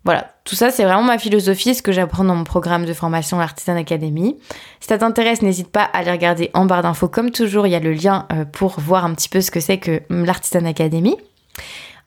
Voilà, 0.06 0.30
tout 0.44 0.54
ça 0.54 0.70
c'est 0.70 0.84
vraiment 0.84 1.02
ma 1.02 1.18
philosophie, 1.18 1.74
ce 1.74 1.82
que 1.82 1.90
j'apprends 1.90 2.22
dans 2.22 2.36
mon 2.36 2.44
programme 2.44 2.84
de 2.84 2.92
formation 2.92 3.38
L'Artisan 3.38 3.76
Academy. 3.76 4.36
Si 4.78 4.86
ça 4.86 4.98
t'intéresse, 4.98 5.42
n'hésite 5.42 5.72
pas 5.72 5.82
à 5.82 5.98
aller 5.98 6.12
regarder 6.12 6.48
en 6.54 6.64
barre 6.64 6.82
d'infos. 6.82 7.08
Comme 7.08 7.32
toujours, 7.32 7.66
il 7.66 7.70
y 7.70 7.74
a 7.74 7.80
le 7.80 7.92
lien 7.92 8.28
euh, 8.32 8.44
pour 8.44 8.78
voir 8.78 9.04
un 9.04 9.14
petit 9.14 9.28
peu 9.28 9.40
ce 9.40 9.50
que 9.50 9.58
c'est 9.58 9.78
que 9.78 10.02
hum, 10.08 10.24
l'Artisan 10.24 10.64
Academy. 10.64 11.16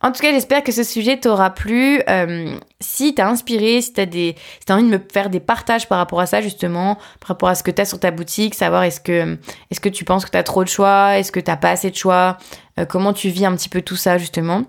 En 0.01 0.13
tout 0.13 0.21
cas, 0.21 0.31
j'espère 0.31 0.63
que 0.63 0.71
ce 0.71 0.83
sujet 0.83 1.19
t'aura 1.19 1.49
plu. 1.49 2.01
Euh, 2.07 2.55
si 2.79 3.13
t'as 3.13 3.27
inspiré, 3.27 3.81
si 3.81 3.91
t'as 3.91 4.05
des, 4.05 4.37
si 4.59 4.65
t'as 4.65 4.75
envie 4.75 4.85
de 4.85 4.95
me 4.95 5.01
faire 5.11 5.29
des 5.29 5.41
partages 5.41 5.89
par 5.89 5.97
rapport 5.97 6.21
à 6.21 6.25
ça 6.25 6.39
justement, 6.39 6.95
par 7.19 7.27
rapport 7.27 7.49
à 7.49 7.55
ce 7.55 7.63
que 7.63 7.71
t'as 7.71 7.83
sur 7.83 7.99
ta 7.99 8.11
boutique, 8.11 8.55
savoir 8.55 8.83
est-ce 8.83 9.01
que, 9.01 9.37
est-ce 9.71 9.81
que 9.81 9.89
tu 9.89 10.05
penses 10.05 10.23
que 10.23 10.31
t'as 10.31 10.43
trop 10.43 10.63
de 10.63 10.69
choix, 10.69 11.17
est-ce 11.17 11.33
que 11.33 11.41
t'as 11.41 11.57
pas 11.57 11.71
assez 11.71 11.91
de 11.91 11.97
choix, 11.97 12.37
euh, 12.79 12.85
comment 12.85 13.11
tu 13.11 13.27
vis 13.27 13.45
un 13.45 13.57
petit 13.57 13.67
peu 13.67 13.81
tout 13.81 13.97
ça 13.97 14.17
justement. 14.17 14.63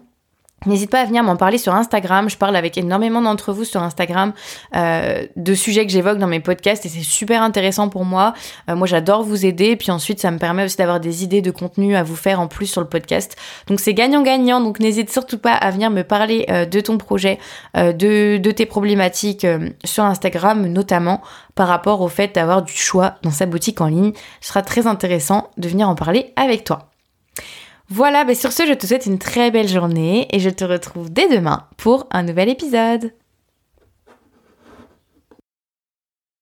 N'hésite 0.66 0.90
pas 0.90 1.00
à 1.00 1.04
venir 1.06 1.22
m'en 1.22 1.36
parler 1.36 1.56
sur 1.56 1.74
Instagram. 1.74 2.28
Je 2.28 2.36
parle 2.36 2.54
avec 2.54 2.76
énormément 2.76 3.22
d'entre 3.22 3.52
vous 3.52 3.64
sur 3.64 3.82
Instagram 3.82 4.34
euh, 4.76 5.24
de 5.36 5.54
sujets 5.54 5.86
que 5.86 5.92
j'évoque 5.92 6.18
dans 6.18 6.26
mes 6.26 6.40
podcasts 6.40 6.84
et 6.84 6.90
c'est 6.90 7.00
super 7.00 7.42
intéressant 7.42 7.88
pour 7.88 8.04
moi. 8.04 8.34
Euh, 8.68 8.76
moi, 8.76 8.86
j'adore 8.86 9.22
vous 9.22 9.46
aider. 9.46 9.76
Puis 9.76 9.90
ensuite, 9.90 10.20
ça 10.20 10.30
me 10.30 10.38
permet 10.38 10.64
aussi 10.64 10.76
d'avoir 10.76 11.00
des 11.00 11.24
idées 11.24 11.40
de 11.40 11.50
contenu 11.50 11.96
à 11.96 12.02
vous 12.02 12.16
faire 12.16 12.40
en 12.40 12.46
plus 12.46 12.66
sur 12.66 12.82
le 12.82 12.86
podcast. 12.86 13.36
Donc 13.68 13.80
c'est 13.80 13.94
gagnant-gagnant. 13.94 14.60
Donc 14.60 14.80
n'hésite 14.80 15.10
surtout 15.10 15.38
pas 15.38 15.54
à 15.54 15.70
venir 15.70 15.90
me 15.90 16.02
parler 16.02 16.44
euh, 16.50 16.66
de 16.66 16.80
ton 16.80 16.98
projet, 16.98 17.38
de, 17.74 18.36
de 18.36 18.50
tes 18.50 18.66
problématiques 18.66 19.46
sur 19.84 20.04
Instagram, 20.04 20.66
notamment 20.66 21.22
par 21.54 21.68
rapport 21.68 22.00
au 22.02 22.08
fait 22.08 22.34
d'avoir 22.34 22.62
du 22.62 22.72
choix 22.72 23.14
dans 23.22 23.30
sa 23.30 23.46
boutique 23.46 23.80
en 23.80 23.86
ligne. 23.86 24.12
Ce 24.40 24.48
sera 24.48 24.62
très 24.62 24.86
intéressant 24.86 25.50
de 25.56 25.68
venir 25.68 25.88
en 25.88 25.94
parler 25.94 26.32
avec 26.36 26.64
toi. 26.64 26.90
Voilà, 27.92 28.24
mais 28.24 28.36
sur 28.36 28.52
ce, 28.52 28.66
je 28.66 28.72
te 28.72 28.86
souhaite 28.86 29.06
une 29.06 29.18
très 29.18 29.50
belle 29.50 29.66
journée 29.66 30.28
et 30.30 30.38
je 30.38 30.48
te 30.48 30.64
retrouve 30.64 31.12
dès 31.12 31.28
demain 31.28 31.66
pour 31.76 32.06
un 32.12 32.22
nouvel 32.22 32.48
épisode. 32.48 33.12